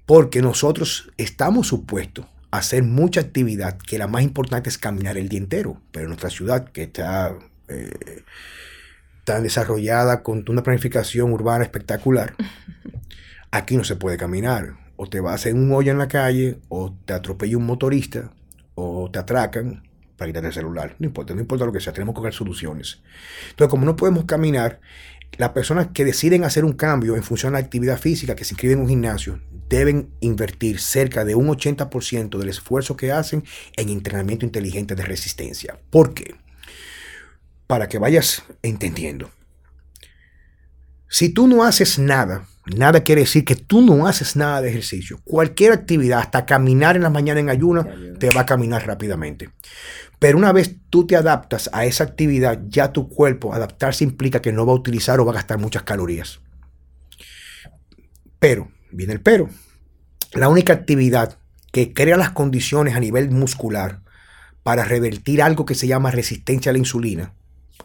Porque 0.07 0.41
nosotros 0.41 1.13
estamos 1.19 1.67
supuestos 1.67 2.25
a 2.51 2.59
hacer 2.59 2.83
mucha 2.83 3.21
actividad, 3.21 3.77
que 3.77 3.99
la 3.99 4.07
más 4.07 4.23
importante 4.23 4.71
es 4.71 4.79
caminar 4.79 5.19
el 5.19 5.29
día 5.29 5.41
entero, 5.41 5.83
pero 5.93 6.05
en 6.05 6.11
nuestra 6.11 6.31
ciudad, 6.31 6.65
que 6.71 6.85
está 6.85 7.37
eh, 7.69 8.23
tan 9.25 9.43
desarrollada 9.43 10.23
con 10.23 10.47
una 10.49 10.63
planificación 10.63 11.31
urbana 11.31 11.63
espectacular, 11.63 12.35
aquí 13.51 13.77
no 13.77 13.85
se 13.85 13.97
puede 13.97 14.17
caminar. 14.17 14.79
O 14.99 15.07
te 15.07 15.21
vas 15.21 15.33
a 15.33 15.35
hacer 15.35 15.53
un 15.55 15.71
hoyo 15.73 15.93
en 15.93 15.99
la 15.99 16.09
calle, 16.09 16.59
o 16.71 16.97
te 17.05 17.13
atropella 17.13 17.59
un 17.59 17.67
motorista, 17.67 18.33
o 18.77 19.11
te 19.11 19.19
atracan 19.19 19.83
para 20.17 20.29
quitar 20.29 20.45
el 20.45 20.53
celular. 20.53 20.95
No 21.01 21.07
importa, 21.07 21.35
no 21.35 21.41
importa 21.41 21.67
lo 21.67 21.73
que 21.73 21.81
sea, 21.81 21.93
tenemos 21.93 22.15
que 22.15 22.21
buscar 22.21 22.33
soluciones. 22.33 23.03
Entonces, 23.51 23.71
como 23.71 23.85
no 23.85 23.97
podemos 23.97 24.25
caminar, 24.25 24.81
las 25.37 25.51
personas 25.51 25.89
que 25.93 26.05
deciden 26.05 26.45
hacer 26.45 26.65
un 26.65 26.73
cambio 26.73 27.17
en 27.17 27.23
función 27.23 27.53
de 27.53 27.61
la 27.61 27.65
actividad 27.65 27.99
física, 27.99 28.37
que 28.37 28.45
se 28.45 28.55
inscriben 28.55 28.79
en 28.79 28.85
un 28.85 28.89
gimnasio, 28.89 29.41
deben 29.69 30.11
invertir 30.21 30.79
cerca 30.79 31.25
de 31.25 31.35
un 31.35 31.49
80% 31.49 32.39
del 32.39 32.49
esfuerzo 32.49 32.97
que 32.97 33.13
hacen 33.13 33.45
en 33.77 33.89
entrenamiento 33.89 34.47
inteligente 34.47 34.95
de 34.95 35.05
resistencia. 35.05 35.79
¿Por 35.91 36.15
qué? 36.15 36.37
Para 37.67 37.89
que 37.89 37.99
vayas 37.99 38.45
entendiendo. 38.63 39.31
Si 41.09 41.29
tú 41.29 41.49
no 41.49 41.65
haces 41.65 41.99
nada, 41.99 42.47
Nada 42.75 43.05
quiere 43.05 43.21
decir 43.21 43.45
que 43.45 43.55
tú 43.55 43.81
no 43.81 44.09
haces 44.09 44.35
nada 44.35 44.61
de 44.61 44.71
ejercicio. 44.71 45.21
Cualquier 45.25 45.73
actividad, 45.73 46.19
hasta 46.19 46.47
caminar 46.47 46.97
en 46.97 47.03
la 47.03 47.11
mañana 47.11 47.39
en 47.39 47.49
ayuno, 47.49 47.87
te 48.19 48.31
va 48.31 48.41
a 48.41 48.47
caminar 48.47 48.85
rápidamente. 48.87 49.51
Pero 50.19 50.37
una 50.37 50.53
vez 50.53 50.75
tú 50.91 51.07
te 51.07 51.15
adaptas 51.15 51.71
a 51.73 51.85
esa 51.85 52.03
actividad, 52.03 52.61
ya 52.69 52.93
tu 52.93 53.09
cuerpo, 53.09 53.55
adaptarse 53.55 54.03
implica 54.03 54.43
que 54.43 54.53
no 54.53 54.67
va 54.67 54.73
a 54.73 54.77
utilizar 54.77 55.21
o 55.21 55.25
va 55.25 55.33
a 55.33 55.37
gastar 55.37 55.59
muchas 55.59 55.85
calorías. 55.85 56.41
Pero, 58.41 58.73
viene 58.91 59.13
el 59.13 59.21
pero, 59.21 59.49
la 60.33 60.49
única 60.49 60.73
actividad 60.73 61.39
que 61.73 61.93
crea 61.93 62.17
las 62.17 62.31
condiciones 62.31 62.97
a 62.97 63.01
nivel 63.01 63.31
muscular 63.31 64.01
para 64.63 64.85
revertir 64.85 65.41
algo 65.41 65.67
que 65.67 65.77
se 65.77 65.87
llama 65.87 66.11
resistencia 66.11 66.71
a 66.71 66.73
la 66.73 66.79
insulina 66.79 67.33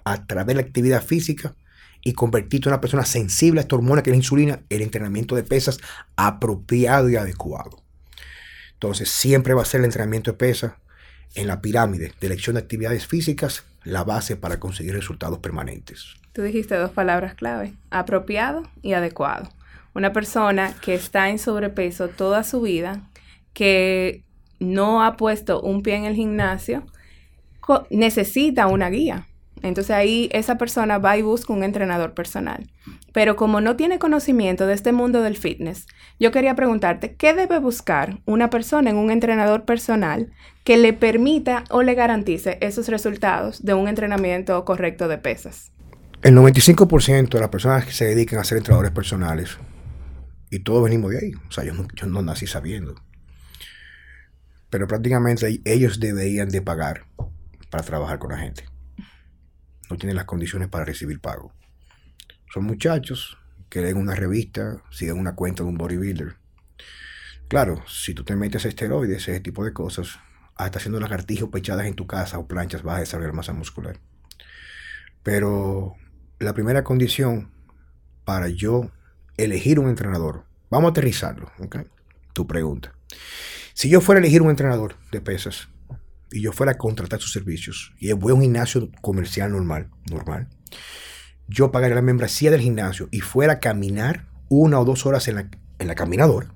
a 0.03 0.25
través 0.25 0.47
de 0.47 0.53
la 0.55 0.67
actividad 0.67 1.03
física 1.03 1.55
y 2.03 2.13
convertirte 2.13 2.67
en 2.67 2.73
una 2.73 2.81
persona 2.81 3.05
sensible 3.05 3.59
a 3.59 3.63
esta 3.63 3.75
hormona 3.75 4.01
que 4.01 4.09
es 4.09 4.13
la 4.13 4.17
insulina, 4.17 4.61
el 4.69 4.81
entrenamiento 4.81 5.35
de 5.35 5.43
pesas 5.43 5.79
apropiado 6.15 7.09
y 7.09 7.15
adecuado. 7.15 7.83
Entonces, 8.73 9.09
siempre 9.09 9.53
va 9.53 9.61
a 9.61 9.65
ser 9.65 9.79
el 9.81 9.85
entrenamiento 9.85 10.31
de 10.31 10.37
pesas 10.37 10.73
en 11.35 11.47
la 11.47 11.61
pirámide 11.61 12.13
de 12.19 12.27
elección 12.27 12.55
de 12.55 12.61
actividades 12.61 13.07
físicas 13.07 13.63
la 13.83 14.03
base 14.03 14.35
para 14.35 14.59
conseguir 14.59 14.93
resultados 14.93 15.39
permanentes. 15.39 16.15
Tú 16.33 16.41
dijiste 16.41 16.75
dos 16.75 16.91
palabras 16.91 17.35
clave, 17.35 17.73
apropiado 17.89 18.63
y 18.81 18.93
adecuado. 18.93 19.49
Una 19.93 20.13
persona 20.13 20.73
que 20.81 20.93
está 20.93 21.29
en 21.29 21.39
sobrepeso 21.39 22.07
toda 22.07 22.43
su 22.43 22.61
vida, 22.61 23.09
que 23.53 24.23
no 24.59 25.03
ha 25.03 25.17
puesto 25.17 25.61
un 25.61 25.83
pie 25.83 25.95
en 25.95 26.05
el 26.05 26.15
gimnasio, 26.15 26.85
necesita 27.89 28.67
una 28.67 28.89
guía 28.89 29.27
entonces 29.63 29.91
ahí 29.91 30.29
esa 30.31 30.57
persona 30.57 30.97
va 30.97 31.17
y 31.17 31.21
busca 31.21 31.53
un 31.53 31.63
entrenador 31.63 32.13
personal. 32.13 32.69
Pero 33.13 33.35
como 33.35 33.61
no 33.61 33.75
tiene 33.75 33.99
conocimiento 33.99 34.65
de 34.65 34.73
este 34.73 34.91
mundo 34.91 35.21
del 35.21 35.37
fitness, 35.37 35.85
yo 36.19 36.31
quería 36.31 36.55
preguntarte, 36.55 37.15
¿qué 37.15 37.33
debe 37.33 37.59
buscar 37.59 38.21
una 38.25 38.49
persona 38.49 38.89
en 38.89 38.97
un 38.97 39.11
entrenador 39.11 39.65
personal 39.65 40.31
que 40.63 40.77
le 40.77 40.93
permita 40.93 41.63
o 41.69 41.83
le 41.83 41.93
garantice 41.93 42.57
esos 42.61 42.87
resultados 42.87 43.63
de 43.63 43.73
un 43.73 43.87
entrenamiento 43.87 44.63
correcto 44.65 45.07
de 45.07 45.17
pesas? 45.17 45.71
El 46.21 46.35
95% 46.35 47.29
de 47.29 47.39
las 47.39 47.49
personas 47.49 47.85
que 47.85 47.91
se 47.91 48.05
dedican 48.05 48.39
a 48.39 48.43
ser 48.43 48.59
entrenadores 48.59 48.91
personales, 48.91 49.57
y 50.49 50.59
todos 50.59 50.83
venimos 50.83 51.11
de 51.11 51.17
ahí, 51.17 51.31
o 51.47 51.51
sea, 51.51 51.63
yo 51.63 51.73
no, 51.73 51.87
yo 51.95 52.07
nací 52.07 52.45
sabiendo, 52.45 52.95
pero 54.69 54.87
prácticamente 54.87 55.61
ellos 55.65 55.99
deberían 55.99 56.49
de 56.49 56.61
pagar 56.61 57.05
para 57.69 57.83
trabajar 57.83 58.19
con 58.19 58.31
la 58.31 58.37
gente 58.37 58.70
no 59.91 59.97
tienen 59.97 60.15
las 60.15 60.25
condiciones 60.25 60.69
para 60.69 60.85
recibir 60.85 61.19
pago. 61.19 61.53
Son 62.53 62.63
muchachos 62.63 63.37
que 63.69 63.81
leen 63.81 63.97
una 63.97 64.15
revista, 64.15 64.81
siguen 64.89 65.17
una 65.17 65.35
cuenta 65.35 65.63
de 65.63 65.69
un 65.69 65.77
bodybuilder. 65.77 66.37
Claro, 67.47 67.83
si 67.87 68.13
tú 68.13 68.23
te 68.23 68.35
metes 68.35 68.65
esteroides, 68.65 69.27
ese 69.27 69.39
tipo 69.41 69.63
de 69.65 69.73
cosas, 69.73 70.19
hasta 70.55 70.79
haciendo 70.79 70.99
lagartijas 70.99 71.49
pechadas 71.49 71.85
en 71.85 71.95
tu 71.95 72.07
casa 72.07 72.39
o 72.39 72.47
planchas 72.47 72.83
vas 72.83 72.97
a 72.97 72.99
desarrollar 73.01 73.33
masa 73.33 73.53
muscular. 73.53 73.99
Pero 75.23 75.95
la 76.39 76.53
primera 76.53 76.83
condición 76.83 77.51
para 78.23 78.47
yo 78.47 78.91
elegir 79.37 79.79
un 79.79 79.89
entrenador, 79.89 80.45
vamos 80.69 80.89
a 80.89 80.91
aterrizarlo, 80.91 81.51
¿ok? 81.59 81.77
Tu 82.33 82.47
pregunta. 82.47 82.93
Si 83.73 83.89
yo 83.89 84.01
fuera 84.01 84.19
a 84.19 84.23
elegir 84.23 84.41
un 84.41 84.49
entrenador 84.49 84.95
de 85.11 85.21
pesas, 85.21 85.67
y 86.31 86.41
yo 86.41 86.51
fuera 86.51 86.73
a 86.73 86.77
contratar 86.77 87.19
sus 87.19 87.31
servicios 87.31 87.93
y 87.99 88.11
voy 88.13 88.31
a 88.31 88.35
un 88.35 88.41
gimnasio 88.41 88.89
comercial 89.01 89.51
normal, 89.51 89.89
normal, 90.09 90.47
yo 91.47 91.71
pagaría 91.71 91.95
la 91.95 92.01
membresía 92.01 92.51
del 92.51 92.61
gimnasio 92.61 93.09
y 93.11 93.19
fuera 93.19 93.53
a 93.53 93.59
caminar 93.59 94.27
una 94.49 94.79
o 94.79 94.85
dos 94.85 95.05
horas 95.05 95.27
en 95.27 95.35
la, 95.35 95.49
en 95.79 95.87
la 95.87 95.95
caminadora 95.95 96.53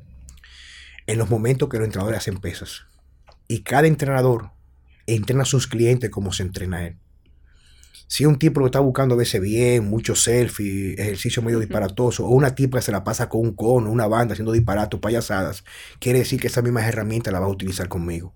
en 1.07 1.17
los 1.17 1.29
momentos 1.29 1.69
que 1.69 1.77
los 1.77 1.85
entrenadores 1.85 2.19
hacen 2.19 2.37
pesas. 2.37 2.85
Y 3.47 3.61
cada 3.61 3.87
entrenador 3.87 4.51
entrena 5.05 5.43
a 5.43 5.45
sus 5.45 5.67
clientes 5.67 6.09
como 6.09 6.33
se 6.33 6.43
entrena 6.43 6.87
él. 6.87 6.97
Si 8.07 8.25
un 8.25 8.37
tipo 8.37 8.59
lo 8.59 8.67
está 8.67 8.79
buscando 8.79 9.17
veces 9.17 9.41
bien, 9.41 9.89
mucho 9.89 10.15
selfie, 10.15 10.93
ejercicio 10.93 11.41
medio 11.41 11.59
disparatoso, 11.59 12.25
o 12.25 12.29
una 12.29 12.53
tipa 12.53 12.77
que 12.77 12.83
se 12.83 12.91
la 12.91 13.03
pasa 13.03 13.29
con 13.29 13.41
un 13.41 13.55
cono, 13.55 13.89
una 13.89 14.05
banda 14.05 14.33
haciendo 14.33 14.51
disparatos, 14.51 14.99
payasadas, 14.99 15.63
quiere 15.99 16.19
decir 16.19 16.39
que 16.39 16.47
esas 16.47 16.63
mismas 16.63 16.87
herramientas 16.87 17.33
la 17.33 17.39
va 17.39 17.47
a 17.47 17.49
utilizar 17.49 17.87
conmigo. 17.87 18.33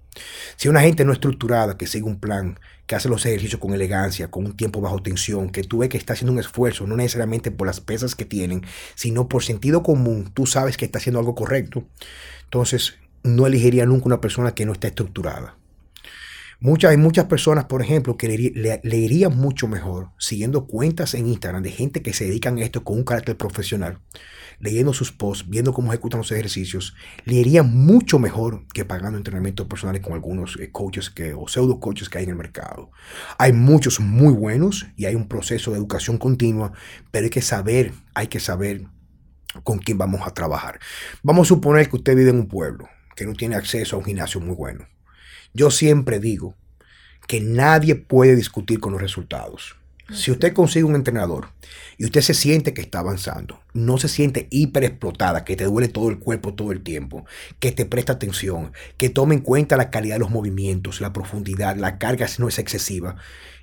Si 0.58 0.70
una 0.70 0.82
gente 0.82 1.06
no 1.06 1.14
estructurada, 1.14 1.78
que 1.78 1.86
sigue 1.86 2.06
un 2.06 2.20
plan, 2.20 2.60
que 2.88 2.96
hace 2.96 3.10
los 3.10 3.24
ejercicios 3.28 3.62
con 3.62 3.76
elegancia, 3.76 4.32
con 4.32 4.48
un 4.48 4.58
tiempo 4.58 4.82
bajo 4.82 5.04
tensión, 5.04 5.52
que 5.52 5.64
tú 5.64 5.78
ves 5.78 5.90
que 5.90 5.98
está 5.98 6.14
haciendo 6.14 6.34
un 6.34 6.40
esfuerzo, 6.40 6.88
no 6.88 6.96
necesariamente 6.96 7.52
por 7.52 7.68
las 7.68 7.80
pesas 7.80 8.16
que 8.16 8.26
tienen, 8.26 8.64
sino 8.96 9.30
por 9.30 9.44
sentido 9.44 9.84
común, 9.84 10.32
tú 10.34 10.48
sabes 10.48 10.78
que 10.78 10.86
está 10.86 10.98
haciendo 10.98 11.20
algo 11.20 11.36
correcto, 11.36 11.86
entonces 12.46 12.96
no 13.22 13.46
elegiría 13.46 13.86
nunca 13.86 14.08
una 14.08 14.22
persona 14.22 14.56
que 14.56 14.66
no 14.66 14.74
está 14.74 14.88
estructurada. 14.88 15.59
Muchas, 16.62 16.92
hay 16.92 16.98
muchas 16.98 17.26
personas, 17.26 17.66
por 17.66 17.82
ejemplo, 17.82 18.18
que 18.18 18.28
le, 18.28 19.30
mucho 19.30 19.70
mejor 19.70 20.10
siguiendo 20.18 20.68
cuentas 20.68 21.14
en 21.14 21.28
Instagram 21.28 21.64
de 21.64 21.72
gente 21.72 22.02
que 22.02 22.12
se 22.12 22.26
dedican 22.26 22.58
a 22.58 22.64
esto 22.64 22.84
con 22.84 22.98
un 22.98 23.06
carácter 23.06 23.38
profesional, 23.38 24.00
leyendo 24.60 24.92
sus 24.92 25.14
posts, 25.14 25.50
viendo 25.50 25.74
cómo 25.74 25.94
ejecutan 25.94 26.18
los 26.18 26.34
ejercicios, 26.34 26.96
le 27.24 27.36
irían 27.36 27.74
mucho 27.74 28.20
mejor 28.20 28.68
que 28.74 28.84
pagando 28.84 29.18
entrenamientos 29.18 29.68
personales 29.68 30.02
con 30.02 30.12
algunos 30.12 30.58
eh, 30.60 30.70
coaches 30.70 31.10
que, 31.10 31.34
o 31.34 31.48
pseudo 31.48 31.80
coaches 31.80 32.10
que 32.10 32.18
hay 32.18 32.26
en 32.26 32.32
el 32.32 32.36
mercado. 32.36 32.92
Hay 33.38 33.54
muchos 33.54 34.02
muy 34.02 34.34
buenos 34.34 34.88
y 34.98 35.06
hay 35.06 35.16
un 35.16 35.30
proceso 35.30 35.72
de 35.72 35.78
educación 35.78 36.18
continua, 36.18 36.74
pero 37.10 37.24
hay 37.24 37.30
que 37.30 37.42
saber, 37.42 37.94
hay 38.14 38.28
que 38.28 38.42
saber 38.42 38.84
con 39.64 39.80
quién 39.80 39.98
vamos 39.98 40.28
a 40.28 40.34
trabajar. 40.34 40.78
Vamos 41.24 41.48
a 41.48 41.56
suponer 41.56 41.88
que 41.88 41.96
usted 41.96 42.18
vive 42.18 42.32
en 42.32 42.40
un 42.40 42.48
pueblo 42.50 42.90
que 43.16 43.26
no 43.26 43.34
tiene 43.34 43.56
acceso 43.56 43.96
a 43.96 44.00
un 44.00 44.06
gimnasio 44.06 44.42
muy 44.42 44.56
bueno. 44.56 44.86
Yo 45.54 45.72
siempre 45.72 46.20
digo 46.20 46.56
que 47.28 47.42
nadie 47.42 47.96
puede 47.96 48.36
discutir 48.36 48.80
con 48.80 48.94
los 48.94 49.02
resultados. 49.02 49.76
Si 50.12 50.32
usted 50.32 50.54
consigue 50.54 50.86
un 50.86 50.96
entrenador 50.96 51.50
y 52.00 52.06
usted 52.06 52.22
se 52.22 52.34
siente 52.34 52.74
que 52.74 52.82
está 52.82 53.00
avanzando, 53.00 53.62
no 53.74 54.00
se 54.00 54.08
siente 54.08 54.48
hiper 54.50 54.84
explotada, 54.84 55.46
que 55.46 55.56
te 55.56 55.66
duele 55.66 55.88
todo 55.88 56.10
el 56.10 56.18
cuerpo 56.18 56.56
todo 56.56 56.72
el 56.72 56.82
tiempo, 56.82 57.26
que 57.60 57.72
te 57.72 57.86
presta 57.86 58.14
atención, 58.14 58.72
que 58.98 59.10
tome 59.10 59.36
en 59.36 59.42
cuenta 59.42 59.78
la 59.78 59.92
calidad 59.92 60.16
de 60.16 60.22
los 60.22 60.32
movimientos, 60.32 61.00
la 61.00 61.14
profundidad, 61.14 61.76
la 61.76 62.00
carga 62.00 62.26
no 62.40 62.48
es 62.48 62.58
excesiva, 62.58 63.18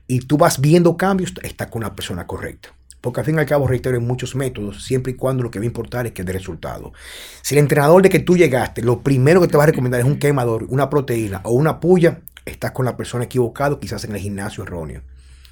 y 0.07 0.21
tú 0.21 0.39
vas 0.39 0.61
viendo 0.61 0.97
cambios, 0.97 1.35
está 1.43 1.69
con 1.69 1.83
la 1.83 1.97
persona 1.97 2.29
correcta. 2.29 2.76
Porque 3.07 3.21
al 3.21 3.27
fin 3.27 3.37
y 3.37 3.39
al 3.39 3.47
cabo, 3.47 3.69
reitero, 3.69 3.97
en 3.97 4.05
muchos 4.05 4.35
métodos, 4.35 4.83
siempre 4.83 5.13
y 5.13 5.15
cuando 5.15 5.45
lo 5.45 5.51
que 5.53 5.61
va 5.61 5.63
a 5.63 5.67
importar 5.67 6.07
es 6.07 6.13
que 6.13 6.25
dé 6.25 6.33
resultado. 6.33 6.93
Si 7.41 7.55
el 7.55 7.61
entrenador 7.61 8.03
de 8.03 8.09
que 8.09 8.19
tú 8.19 8.37
llegaste, 8.37 8.83
lo 8.83 9.01
primero 9.01 9.41
que 9.41 9.47
te 9.47 9.57
va 9.57 9.63
a 9.63 9.67
recomendar 9.67 10.01
es 10.01 10.07
un 10.07 10.19
quemador, 10.19 10.67
una 10.71 10.91
proteína 10.91 11.41
o 11.45 11.53
una 11.53 11.79
puya, 11.79 12.23
estás 12.45 12.73
con 12.73 12.85
la 12.85 12.97
persona 12.97 13.23
equivocada, 13.23 13.79
quizás 13.79 14.03
en 14.03 14.17
el 14.17 14.19
gimnasio 14.19 14.65
erróneo. 14.65 15.03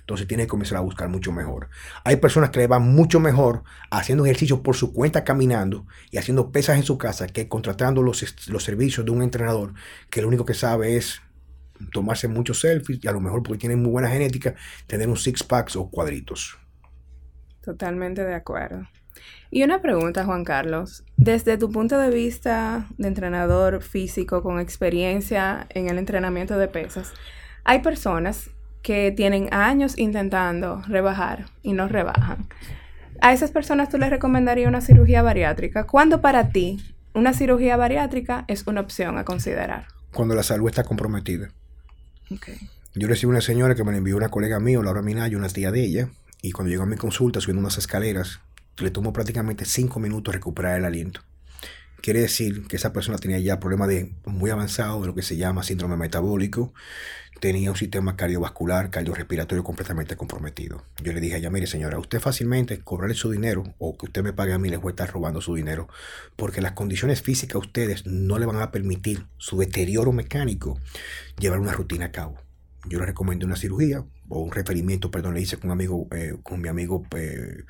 Entonces 0.00 0.26
tienes 0.26 0.46
que 0.46 0.50
comenzar 0.50 0.78
a 0.78 0.80
buscar 0.80 1.08
mucho 1.08 1.30
mejor. 1.30 1.68
Hay 2.02 2.16
personas 2.16 2.50
que 2.50 2.58
le 2.58 2.66
van 2.66 2.92
mucho 2.92 3.20
mejor 3.20 3.62
haciendo 3.88 4.24
ejercicio 4.24 4.64
por 4.64 4.74
su 4.74 4.92
cuenta 4.92 5.22
caminando 5.22 5.86
y 6.10 6.18
haciendo 6.18 6.50
pesas 6.50 6.76
en 6.76 6.82
su 6.82 6.98
casa 6.98 7.28
que 7.28 7.46
contratando 7.46 8.02
los, 8.02 8.48
los 8.48 8.64
servicios 8.64 9.06
de 9.06 9.12
un 9.12 9.22
entrenador 9.22 9.74
que 10.10 10.22
lo 10.22 10.26
único 10.26 10.44
que 10.44 10.54
sabe 10.54 10.96
es 10.96 11.22
tomarse 11.92 12.26
muchos 12.26 12.58
selfies 12.58 12.98
y 13.00 13.06
a 13.06 13.12
lo 13.12 13.20
mejor 13.20 13.44
porque 13.44 13.60
tiene 13.60 13.76
muy 13.76 13.92
buena 13.92 14.08
genética, 14.08 14.56
tener 14.88 15.08
un 15.08 15.16
six 15.16 15.44
packs 15.44 15.76
o 15.76 15.88
cuadritos. 15.88 16.58
Totalmente 17.64 18.24
de 18.24 18.34
acuerdo. 18.34 18.86
Y 19.50 19.62
una 19.62 19.80
pregunta, 19.80 20.24
Juan 20.24 20.44
Carlos. 20.44 21.04
Desde 21.16 21.56
tu 21.56 21.70
punto 21.70 21.98
de 21.98 22.10
vista 22.10 22.86
de 22.98 23.08
entrenador 23.08 23.82
físico 23.82 24.42
con 24.42 24.60
experiencia 24.60 25.66
en 25.70 25.88
el 25.88 25.98
entrenamiento 25.98 26.58
de 26.58 26.68
pesas, 26.68 27.12
hay 27.64 27.80
personas 27.80 28.50
que 28.82 29.12
tienen 29.12 29.48
años 29.52 29.96
intentando 29.96 30.82
rebajar 30.88 31.46
y 31.62 31.72
no 31.72 31.88
rebajan. 31.88 32.48
A 33.20 33.32
esas 33.32 33.50
personas 33.50 33.88
tú 33.88 33.96
les 33.96 34.10
recomendarías 34.10 34.68
una 34.68 34.82
cirugía 34.82 35.22
bariátrica. 35.22 35.86
¿Cuándo 35.86 36.20
para 36.20 36.50
ti 36.50 36.78
una 37.14 37.32
cirugía 37.32 37.76
bariátrica 37.78 38.44
es 38.48 38.66
una 38.66 38.82
opción 38.82 39.16
a 39.16 39.24
considerar? 39.24 39.86
Cuando 40.12 40.34
la 40.34 40.42
salud 40.42 40.68
está 40.68 40.84
comprometida. 40.84 41.48
Yo 42.94 43.08
recibí 43.08 43.30
una 43.30 43.40
señora 43.40 43.74
que 43.74 43.84
me 43.84 43.92
la 43.92 43.98
envió 43.98 44.16
una 44.16 44.28
colega 44.28 44.60
mía, 44.60 44.80
Laura 44.82 45.00
Minayo, 45.00 45.38
una 45.38 45.48
tía 45.48 45.70
de 45.70 45.82
ella, 45.82 46.08
y 46.44 46.52
cuando 46.52 46.70
llegó 46.70 46.82
a 46.82 46.86
mi 46.86 46.96
consulta, 46.96 47.40
subiendo 47.40 47.60
unas 47.60 47.78
escaleras, 47.78 48.40
le 48.76 48.90
tomó 48.90 49.14
prácticamente 49.14 49.64
cinco 49.64 49.98
minutos 49.98 50.34
recuperar 50.34 50.76
el 50.76 50.84
aliento. 50.84 51.22
Quiere 52.02 52.20
decir 52.20 52.66
que 52.66 52.76
esa 52.76 52.92
persona 52.92 53.16
tenía 53.16 53.38
ya 53.38 53.58
problemas 53.58 53.88
de, 53.88 54.12
muy 54.26 54.50
avanzados 54.50 55.00
de 55.00 55.06
lo 55.06 55.14
que 55.14 55.22
se 55.22 55.38
llama 55.38 55.62
síndrome 55.62 55.96
metabólico, 55.96 56.74
tenía 57.40 57.70
un 57.70 57.78
sistema 57.78 58.14
cardiovascular, 58.14 58.90
cardiorrespiratorio 58.90 59.64
completamente 59.64 60.16
comprometido. 60.16 60.84
Yo 61.02 61.14
le 61.14 61.22
dije 61.22 61.36
a 61.36 61.38
ella, 61.38 61.48
mire 61.48 61.66
señora, 61.66 61.98
usted 61.98 62.20
fácilmente 62.20 62.78
cobrarle 62.78 63.14
su 63.14 63.30
dinero 63.30 63.64
o 63.78 63.96
que 63.96 64.04
usted 64.04 64.22
me 64.22 64.34
pague 64.34 64.52
a 64.52 64.58
mí 64.58 64.68
les 64.68 64.82
voy 64.82 64.90
a 64.90 64.92
estar 64.92 65.10
robando 65.10 65.40
su 65.40 65.54
dinero, 65.54 65.88
porque 66.36 66.60
las 66.60 66.72
condiciones 66.72 67.22
físicas 67.22 67.54
a 67.54 67.60
ustedes 67.60 68.04
no 68.04 68.38
le 68.38 68.44
van 68.44 68.60
a 68.60 68.70
permitir 68.70 69.24
su 69.38 69.56
deterioro 69.56 70.12
mecánico 70.12 70.78
llevar 71.38 71.58
una 71.58 71.72
rutina 71.72 72.04
a 72.04 72.12
cabo 72.12 72.44
yo 72.88 72.98
le 72.98 73.06
recomendé 73.06 73.46
una 73.46 73.56
cirugía 73.56 74.04
o 74.28 74.40
un 74.40 74.52
referimiento, 74.52 75.10
perdón, 75.10 75.34
le 75.34 75.40
hice 75.40 75.56
con, 75.56 75.70
amigo, 75.70 76.08
eh, 76.12 76.36
con 76.42 76.60
mi 76.60 76.68
amigo 76.68 77.04
eh, 77.16 77.64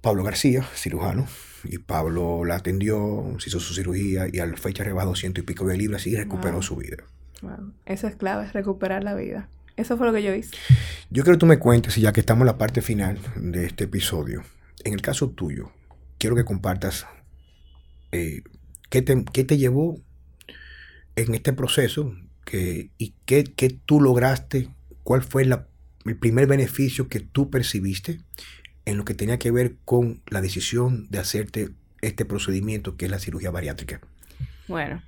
Pablo 0.00 0.24
García, 0.24 0.62
cirujano, 0.74 1.26
y 1.64 1.78
Pablo 1.78 2.44
la 2.44 2.56
atendió, 2.56 3.36
se 3.38 3.50
hizo 3.50 3.60
su 3.60 3.74
cirugía 3.74 4.26
y 4.32 4.38
al 4.38 4.56
fecha 4.56 4.84
rebajó 4.84 5.14
ciento 5.14 5.40
y 5.40 5.44
pico 5.44 5.66
de 5.66 5.76
libras 5.76 6.06
y 6.06 6.16
recuperó 6.16 6.62
su 6.62 6.76
vida. 6.76 6.98
Eso 7.86 8.06
es 8.06 8.16
clave, 8.16 8.50
recuperar 8.52 9.02
la 9.02 9.14
vida. 9.14 9.48
Eso 9.76 9.96
fue 9.96 10.06
lo 10.06 10.12
que 10.12 10.22
yo 10.22 10.34
hice. 10.34 10.50
Yo 11.10 11.22
quiero 11.22 11.36
que 11.36 11.40
tú 11.40 11.46
me 11.46 11.58
cuentes, 11.58 11.96
ya 11.96 12.12
que 12.12 12.20
estamos 12.20 12.42
en 12.42 12.46
la 12.46 12.58
parte 12.58 12.82
final 12.82 13.18
de 13.36 13.66
este 13.66 13.84
episodio, 13.84 14.42
en 14.84 14.94
el 14.94 15.02
caso 15.02 15.30
tuyo, 15.30 15.70
quiero 16.18 16.36
que 16.36 16.44
compartas 16.44 17.06
eh, 18.12 18.42
qué, 18.90 19.02
te, 19.02 19.24
qué 19.32 19.44
te 19.44 19.56
llevó 19.56 20.00
en 21.16 21.34
este 21.34 21.52
proceso 21.52 22.14
y 22.52 23.14
qué, 23.26 23.44
tú 23.84 24.00
lograste, 24.00 24.68
cuál 25.02 25.22
fue 25.22 25.42
el 25.42 26.16
primer 26.18 26.46
beneficio 26.46 27.08
que 27.08 27.20
tú 27.20 27.50
percibiste 27.50 28.20
en 28.84 28.96
lo 28.96 29.04
que 29.04 29.14
tenía 29.14 29.38
que 29.38 29.50
ver 29.50 29.76
con 29.84 30.20
la 30.28 30.40
decisión 30.40 31.06
de 31.10 31.18
hacerte 31.18 31.70
este 32.00 32.24
procedimiento 32.24 32.96
que 32.96 33.04
es 33.04 33.10
la 33.10 33.18
cirugía 33.18 33.50
bariátrica. 33.50 34.00
Bueno, 34.68 35.02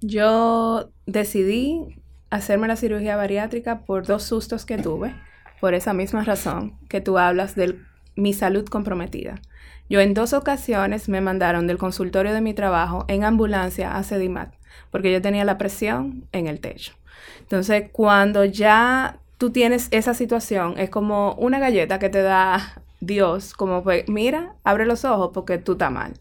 yo 0.00 0.90
decidí 1.06 2.00
hacerme 2.30 2.68
la 2.68 2.76
cirugía 2.76 3.16
bariátrica 3.16 3.80
por 3.80 4.06
dos 4.06 4.22
sustos 4.22 4.64
que 4.64 4.78
tuve, 4.78 5.14
por 5.60 5.74
esa 5.74 5.92
misma 5.92 6.24
razón 6.24 6.78
que 6.88 7.00
tú 7.00 7.18
hablas 7.18 7.54
de 7.56 7.78
mi 8.16 8.32
salud 8.32 8.66
comprometida. 8.66 9.40
Yo 9.88 10.00
en 10.00 10.14
dos 10.14 10.32
ocasiones 10.32 11.08
me 11.08 11.20
mandaron 11.20 11.66
del 11.68 11.78
consultorio 11.78 12.34
de 12.34 12.40
mi 12.40 12.54
trabajo 12.54 13.04
en 13.08 13.22
ambulancia 13.22 13.96
a 13.96 14.02
Sedimat 14.02 14.52
porque 14.90 15.12
yo 15.12 15.22
tenía 15.22 15.44
la 15.44 15.58
presión 15.58 16.26
en 16.32 16.46
el 16.46 16.60
techo. 16.60 16.94
Entonces, 17.40 17.90
cuando 17.92 18.44
ya 18.44 19.18
tú 19.38 19.50
tienes 19.50 19.88
esa 19.90 20.14
situación, 20.14 20.74
es 20.78 20.90
como 20.90 21.34
una 21.34 21.58
galleta 21.58 21.98
que 21.98 22.08
te 22.08 22.22
da 22.22 22.82
Dios, 23.00 23.54
como 23.54 23.82
pues, 23.82 24.08
mira, 24.08 24.54
abre 24.64 24.86
los 24.86 25.04
ojos 25.04 25.30
porque 25.34 25.58
tú 25.58 25.72
estás 25.72 25.92
mal. 25.92 26.14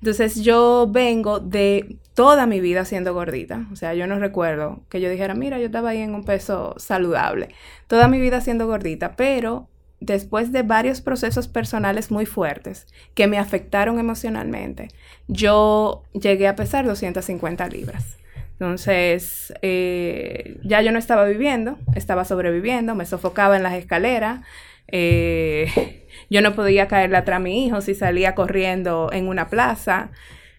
Entonces 0.00 0.42
yo 0.42 0.86
vengo 0.90 1.40
de 1.40 1.96
toda 2.14 2.46
mi 2.46 2.60
vida 2.60 2.84
siendo 2.84 3.14
gordita. 3.14 3.66
O 3.72 3.76
sea, 3.76 3.94
yo 3.94 4.06
no 4.06 4.18
recuerdo 4.18 4.80
que 4.90 5.00
yo 5.00 5.08
dijera, 5.08 5.34
mira, 5.34 5.58
yo 5.58 5.66
estaba 5.66 5.90
ahí 5.90 6.00
en 6.00 6.14
un 6.14 6.24
peso 6.24 6.74
saludable. 6.76 7.54
Toda 7.86 8.08
mi 8.08 8.20
vida 8.20 8.40
siendo 8.42 8.66
gordita, 8.66 9.16
pero 9.16 9.68
después 10.04 10.52
de 10.52 10.62
varios 10.62 11.00
procesos 11.00 11.48
personales 11.48 12.10
muy 12.10 12.26
fuertes 12.26 12.86
que 13.14 13.26
me 13.26 13.38
afectaron 13.38 13.98
emocionalmente, 13.98 14.88
yo 15.28 16.04
llegué 16.12 16.48
a 16.48 16.56
pesar 16.56 16.86
250 16.86 17.68
libras. 17.68 18.18
Entonces, 18.52 19.52
eh, 19.62 20.58
ya 20.62 20.80
yo 20.80 20.92
no 20.92 20.98
estaba 20.98 21.24
viviendo, 21.24 21.78
estaba 21.94 22.24
sobreviviendo, 22.24 22.94
me 22.94 23.04
sofocaba 23.04 23.56
en 23.56 23.62
las 23.62 23.74
escaleras. 23.74 24.40
Eh, 24.88 26.06
yo 26.30 26.40
no 26.40 26.54
podía 26.54 26.86
caerle 26.86 27.16
atrás 27.16 27.36
a 27.36 27.40
mi 27.40 27.66
hijo 27.66 27.80
si 27.80 27.94
salía 27.94 28.34
corriendo 28.34 29.10
en 29.12 29.28
una 29.28 29.48
plaza. 29.48 30.10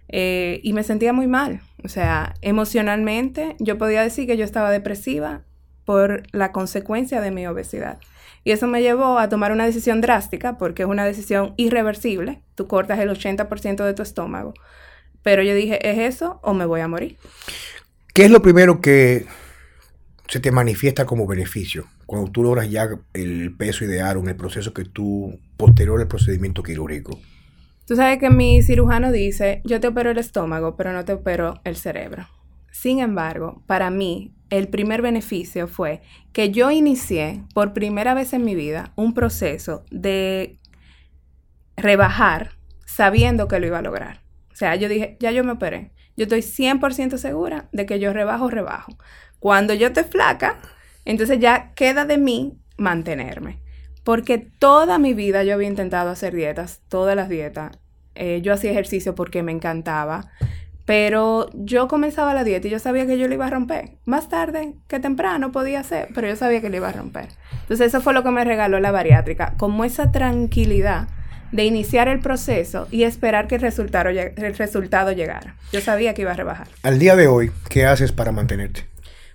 Eh, 0.10 0.60
y 0.64 0.74
me 0.74 0.84
sentía 0.84 1.14
muy 1.14 1.28
mal. 1.28 1.62
O 1.84 1.88
sea, 1.88 2.34
emocionalmente 2.42 3.56
yo 3.60 3.78
podía 3.78 4.02
decir 4.02 4.28
que 4.28 4.38
yo 4.38 4.44
estaba 4.44 4.72
depresiva 4.72 5.44
por 5.86 6.24
la 6.32 6.52
consecuencia 6.52 7.22
de 7.22 7.32
mi 7.32 7.48
obesidad. 7.48 8.00
Y 8.44 8.52
eso 8.52 8.68
me 8.68 8.82
llevó 8.82 9.18
a 9.18 9.30
tomar 9.30 9.52
una 9.52 9.66
decisión 9.66 10.02
drástica, 10.02 10.58
porque 10.58 10.84
es 10.84 10.90
una 10.90 11.06
decisión 11.06 11.54
irreversible. 11.58 12.42
Tú 12.54 12.68
cortas 12.68 13.00
el 13.00 13.10
80% 13.10 13.84
de 13.84 13.94
tu 13.94 14.04
estómago. 14.04 14.54
Pero 15.24 15.42
yo 15.42 15.56
dije, 15.56 15.80
¿es 15.90 16.14
eso 16.16 16.40
o 16.44 16.54
me 16.54 16.66
voy 16.66 16.82
a 16.82 16.88
morir? 16.88 17.18
¿Qué 18.14 18.26
es 18.26 18.32
lo 18.32 18.42
primero 18.42 18.82
que 18.82 19.26
se 20.28 20.40
te 20.40 20.52
manifiesta 20.52 21.06
como 21.06 21.26
beneficio 21.26 21.86
cuando 22.06 22.32
tú 22.32 22.44
logras 22.44 22.70
ya 22.70 22.88
el 23.14 23.56
peso 23.58 23.86
ideal 23.86 24.18
en 24.18 24.28
el 24.28 24.36
proceso 24.36 24.74
que 24.74 24.86
tú 24.86 25.40
posterior 25.58 26.00
al 26.00 26.08
procedimiento 26.08 26.62
quirúrgico? 26.62 27.20
Tú 27.88 27.96
sabes 27.96 28.20
que 28.20 28.30
mi 28.30 28.62
cirujano 28.62 29.12
dice, 29.12 29.62
yo 29.64 29.80
te 29.80 29.88
opero 29.88 30.12
el 30.12 30.18
estómago, 30.18 30.76
pero 30.76 30.94
no 30.94 31.06
te 31.06 31.14
opero 31.14 31.62
el 31.64 31.76
cerebro. 31.76 32.28
Sin 32.76 33.00
embargo, 33.00 33.64
para 33.68 33.90
mí, 33.90 34.36
el 34.50 34.68
primer 34.68 35.02
beneficio 35.02 35.70
fue 35.70 36.02
que 36.34 36.52
yo 36.52 36.72
inicié 36.72 37.42
por 37.54 37.72
primera 37.72 38.14
vez 38.14 38.34
en 38.34 38.44
mi 38.44 38.54
vida 38.54 38.92
un 38.98 39.14
proceso 39.14 39.86
de 39.92 40.60
rebajar 41.78 42.52
sabiendo 42.86 43.48
que 43.48 43.62
lo 43.62 43.68
iba 43.68 43.80
a 43.80 43.82
lograr. 43.82 44.24
O 44.52 44.58
sea, 44.58 44.76
yo 44.76 44.90
dije, 44.90 45.16
ya 45.22 45.32
yo 45.32 45.46
me 45.46 45.54
operé. 45.54 45.94
Yo 46.18 46.24
estoy 46.24 46.42
100% 46.42 47.18
segura 47.18 47.70
de 47.72 47.86
que 47.86 47.98
yo 47.98 48.12
rebajo, 48.12 48.50
rebajo. 48.50 48.92
Cuando 49.40 49.74
yo 49.74 49.94
te 49.94 50.04
flaca, 50.04 50.60
entonces 51.06 51.40
ya 51.40 51.72
queda 51.76 52.04
de 52.04 52.18
mí 52.18 52.60
mantenerme. 52.78 53.62
Porque 54.04 54.38
toda 54.38 55.00
mi 55.00 55.14
vida 55.14 55.46
yo 55.46 55.54
había 55.54 55.70
intentado 55.70 56.10
hacer 56.10 56.36
dietas, 56.36 56.82
todas 56.90 57.16
las 57.16 57.30
dietas. 57.30 57.80
Eh, 58.16 58.42
yo 58.44 58.52
hacía 58.52 58.72
ejercicio 58.72 59.16
porque 59.16 59.44
me 59.44 59.54
encantaba. 59.54 60.30
Pero 60.86 61.50
yo 61.54 61.88
comenzaba 61.88 62.34
la 62.34 62.44
dieta 62.44 62.68
y 62.68 62.72
yo 62.72 62.80
sabía 62.80 63.08
que 63.08 63.18
yo 63.18 63.28
lo 63.28 63.34
iba 63.34 63.48
a 63.48 63.50
romper. 63.50 63.98
Más 64.06 64.30
tarde 64.30 64.76
que 64.88 65.00
temprano 65.00 65.52
podía 65.52 65.84
ser, 65.84 66.10
pero 66.14 66.28
yo 66.28 66.36
sabía 66.36 66.62
que 66.62 66.70
lo 66.70 66.78
iba 66.78 66.90
a 66.90 66.94
romper. 66.94 67.30
Entonces 67.62 67.88
eso 67.88 68.02
fue 68.02 68.14
lo 68.14 68.24
que 68.24 68.30
me 68.30 68.46
regaló 68.46 68.80
la 68.80 68.92
bariátrica, 68.92 69.56
como 69.58 69.84
esa 69.84 70.12
tranquilidad 70.12 71.08
de 71.52 71.66
iniciar 71.66 72.08
el 72.08 72.20
proceso 72.20 72.88
y 72.92 73.04
esperar 73.04 73.48
que 73.48 73.56
el 73.56 73.62
resultado, 73.62 74.10
el 74.10 74.56
resultado 74.56 75.12
llegara. 75.12 75.56
Yo 75.72 75.82
sabía 75.82 76.14
que 76.14 76.22
iba 76.22 76.32
a 76.32 76.36
rebajar. 76.36 76.68
Al 76.84 77.00
día 77.00 77.16
de 77.16 77.28
hoy, 77.28 77.52
¿qué 77.70 77.86
haces 77.86 78.12
para 78.12 78.32
mantenerte? 78.32 78.86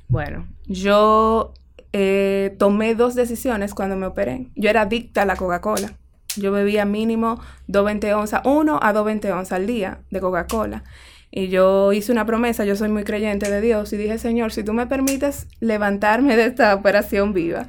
Bueno, 0.08 0.46
yo 0.66 1.54
eh, 1.92 2.54
tomé 2.58 2.94
dos 2.94 3.14
decisiones 3.14 3.74
cuando 3.74 3.96
me 3.96 4.06
operé. 4.06 4.48
Yo 4.54 4.70
era 4.70 4.82
adicta 4.82 5.22
a 5.22 5.24
la 5.24 5.36
Coca-Cola. 5.36 5.94
Yo 6.36 6.52
bebía 6.52 6.84
mínimo 6.84 7.40
220 7.66 8.14
onzas, 8.14 8.42
1 8.44 8.78
a 8.80 8.92
220 8.92 9.32
onzas 9.32 9.52
al 9.52 9.66
día 9.66 10.00
de 10.10 10.20
Coca-Cola. 10.20 10.84
Y 11.30 11.48
yo 11.48 11.92
hice 11.92 12.10
una 12.10 12.26
promesa, 12.26 12.64
yo 12.64 12.74
soy 12.74 12.88
muy 12.88 13.04
creyente 13.04 13.50
de 13.50 13.60
Dios, 13.60 13.92
y 13.92 13.96
dije, 13.96 14.18
Señor, 14.18 14.52
si 14.52 14.64
tú 14.64 14.72
me 14.72 14.86
permites 14.86 15.46
levantarme 15.60 16.36
de 16.36 16.46
esta 16.46 16.74
operación 16.74 17.32
viva, 17.32 17.68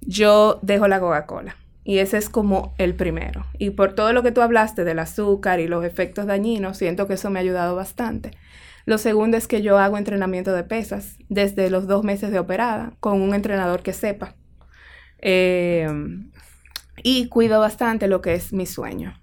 yo 0.00 0.58
dejo 0.62 0.88
la 0.88 1.00
Coca-Cola. 1.00 1.56
Y 1.84 1.98
ese 1.98 2.18
es 2.18 2.28
como 2.28 2.74
el 2.78 2.96
primero. 2.96 3.46
Y 3.58 3.70
por 3.70 3.94
todo 3.94 4.12
lo 4.12 4.24
que 4.24 4.32
tú 4.32 4.40
hablaste 4.40 4.82
del 4.82 4.98
azúcar 4.98 5.60
y 5.60 5.68
los 5.68 5.84
efectos 5.84 6.26
dañinos, 6.26 6.78
siento 6.78 7.06
que 7.06 7.14
eso 7.14 7.30
me 7.30 7.38
ha 7.38 7.42
ayudado 7.42 7.76
bastante. 7.76 8.32
Lo 8.86 8.98
segundo 8.98 9.36
es 9.36 9.46
que 9.46 9.62
yo 9.62 9.78
hago 9.78 9.96
entrenamiento 9.96 10.52
de 10.52 10.64
pesas 10.64 11.16
desde 11.28 11.70
los 11.70 11.86
dos 11.86 12.02
meses 12.02 12.32
de 12.32 12.40
operada 12.40 12.94
con 12.98 13.20
un 13.20 13.34
entrenador 13.34 13.82
que 13.82 13.92
sepa. 13.92 14.34
Eh, 15.18 15.88
y 17.04 17.28
cuido 17.28 17.60
bastante 17.60 18.08
lo 18.08 18.20
que 18.20 18.34
es 18.34 18.52
mi 18.52 18.66
sueño. 18.66 19.20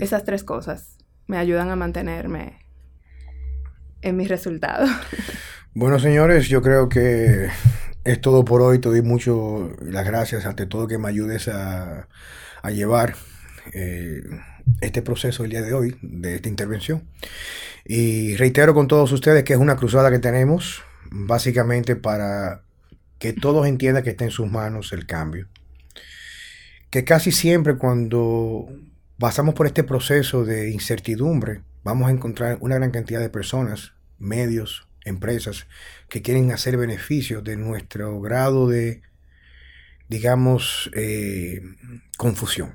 Esas 0.00 0.24
tres 0.24 0.44
cosas 0.44 0.98
me 1.26 1.38
ayudan 1.38 1.70
a 1.70 1.76
mantenerme 1.76 2.63
en 4.04 4.16
mis 4.16 4.28
resultados. 4.28 4.88
Bueno, 5.76 5.98
señores, 5.98 6.48
yo 6.48 6.62
creo 6.62 6.88
que 6.88 7.48
es 8.04 8.20
todo 8.20 8.44
por 8.44 8.62
hoy. 8.62 8.78
Te 8.78 8.88
doy 8.88 9.02
mucho 9.02 9.74
las 9.82 10.06
gracias 10.06 10.46
ante 10.46 10.66
todo 10.66 10.86
que 10.86 10.98
me 10.98 11.08
ayudes 11.08 11.48
a, 11.48 12.06
llevar 12.72 13.16
eh, 13.72 14.22
este 14.80 15.02
proceso 15.02 15.42
el 15.42 15.50
día 15.50 15.62
de 15.62 15.72
hoy, 15.72 15.96
de 16.00 16.36
esta 16.36 16.48
intervención. 16.48 17.02
Y 17.84 18.36
reitero 18.36 18.72
con 18.72 18.86
todos 18.86 19.10
ustedes 19.10 19.42
que 19.42 19.54
es 19.54 19.58
una 19.58 19.74
cruzada 19.74 20.12
que 20.12 20.20
tenemos, 20.20 20.84
básicamente 21.10 21.96
para 21.96 22.62
que 23.18 23.32
todos 23.32 23.66
entiendan 23.66 24.04
que 24.04 24.10
está 24.10 24.22
en 24.22 24.30
sus 24.30 24.48
manos 24.48 24.92
el 24.92 25.06
cambio. 25.06 25.48
Que 26.88 27.02
casi 27.02 27.32
siempre 27.32 27.78
cuando 27.78 28.68
pasamos 29.18 29.56
por 29.56 29.66
este 29.66 29.82
proceso 29.82 30.44
de 30.44 30.70
incertidumbre, 30.70 31.62
vamos 31.84 32.08
a 32.08 32.10
encontrar 32.10 32.58
una 32.60 32.76
gran 32.76 32.90
cantidad 32.90 33.20
de 33.20 33.28
personas, 33.28 33.92
medios, 34.18 34.88
empresas 35.04 35.66
que 36.08 36.22
quieren 36.22 36.50
hacer 36.50 36.76
beneficios 36.76 37.44
de 37.44 37.56
nuestro 37.56 38.20
grado 38.20 38.68
de, 38.68 39.02
digamos, 40.08 40.90
eh, 40.94 41.62
confusión, 42.16 42.74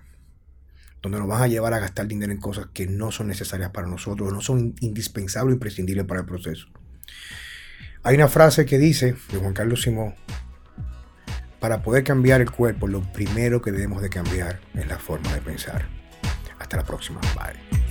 donde 1.01 1.17
nos 1.17 1.27
van 1.27 1.41
a 1.41 1.47
llevar 1.47 1.73
a 1.73 1.79
gastar 1.79 2.07
dinero 2.07 2.31
en 2.31 2.39
cosas 2.39 2.67
que 2.71 2.87
no 2.87 3.11
son 3.11 3.27
necesarias 3.27 3.71
para 3.71 3.87
nosotros, 3.87 4.31
no 4.31 4.41
son 4.41 4.75
indispensables 4.79 5.51
o 5.51 5.55
imprescindibles 5.55 6.05
para 6.05 6.21
el 6.21 6.25
proceso. 6.27 6.67
Hay 8.03 8.15
una 8.15 8.27
frase 8.27 8.65
que 8.65 8.77
dice, 8.77 9.15
de 9.31 9.37
Juan 9.39 9.53
Carlos 9.53 9.81
Simón, 9.81 10.15
para 11.59 11.81
poder 11.81 12.03
cambiar 12.05 12.39
el 12.39 12.49
cuerpo, 12.49 12.87
lo 12.87 13.01
primero 13.11 13.61
que 13.61 13.71
debemos 13.71 14.01
de 14.01 14.09
cambiar 14.09 14.61
es 14.75 14.87
la 14.87 14.97
forma 14.97 15.33
de 15.33 15.41
pensar. 15.41 15.89
Hasta 16.57 16.77
la 16.77 16.85
próxima. 16.85 17.19
Bye. 17.35 17.88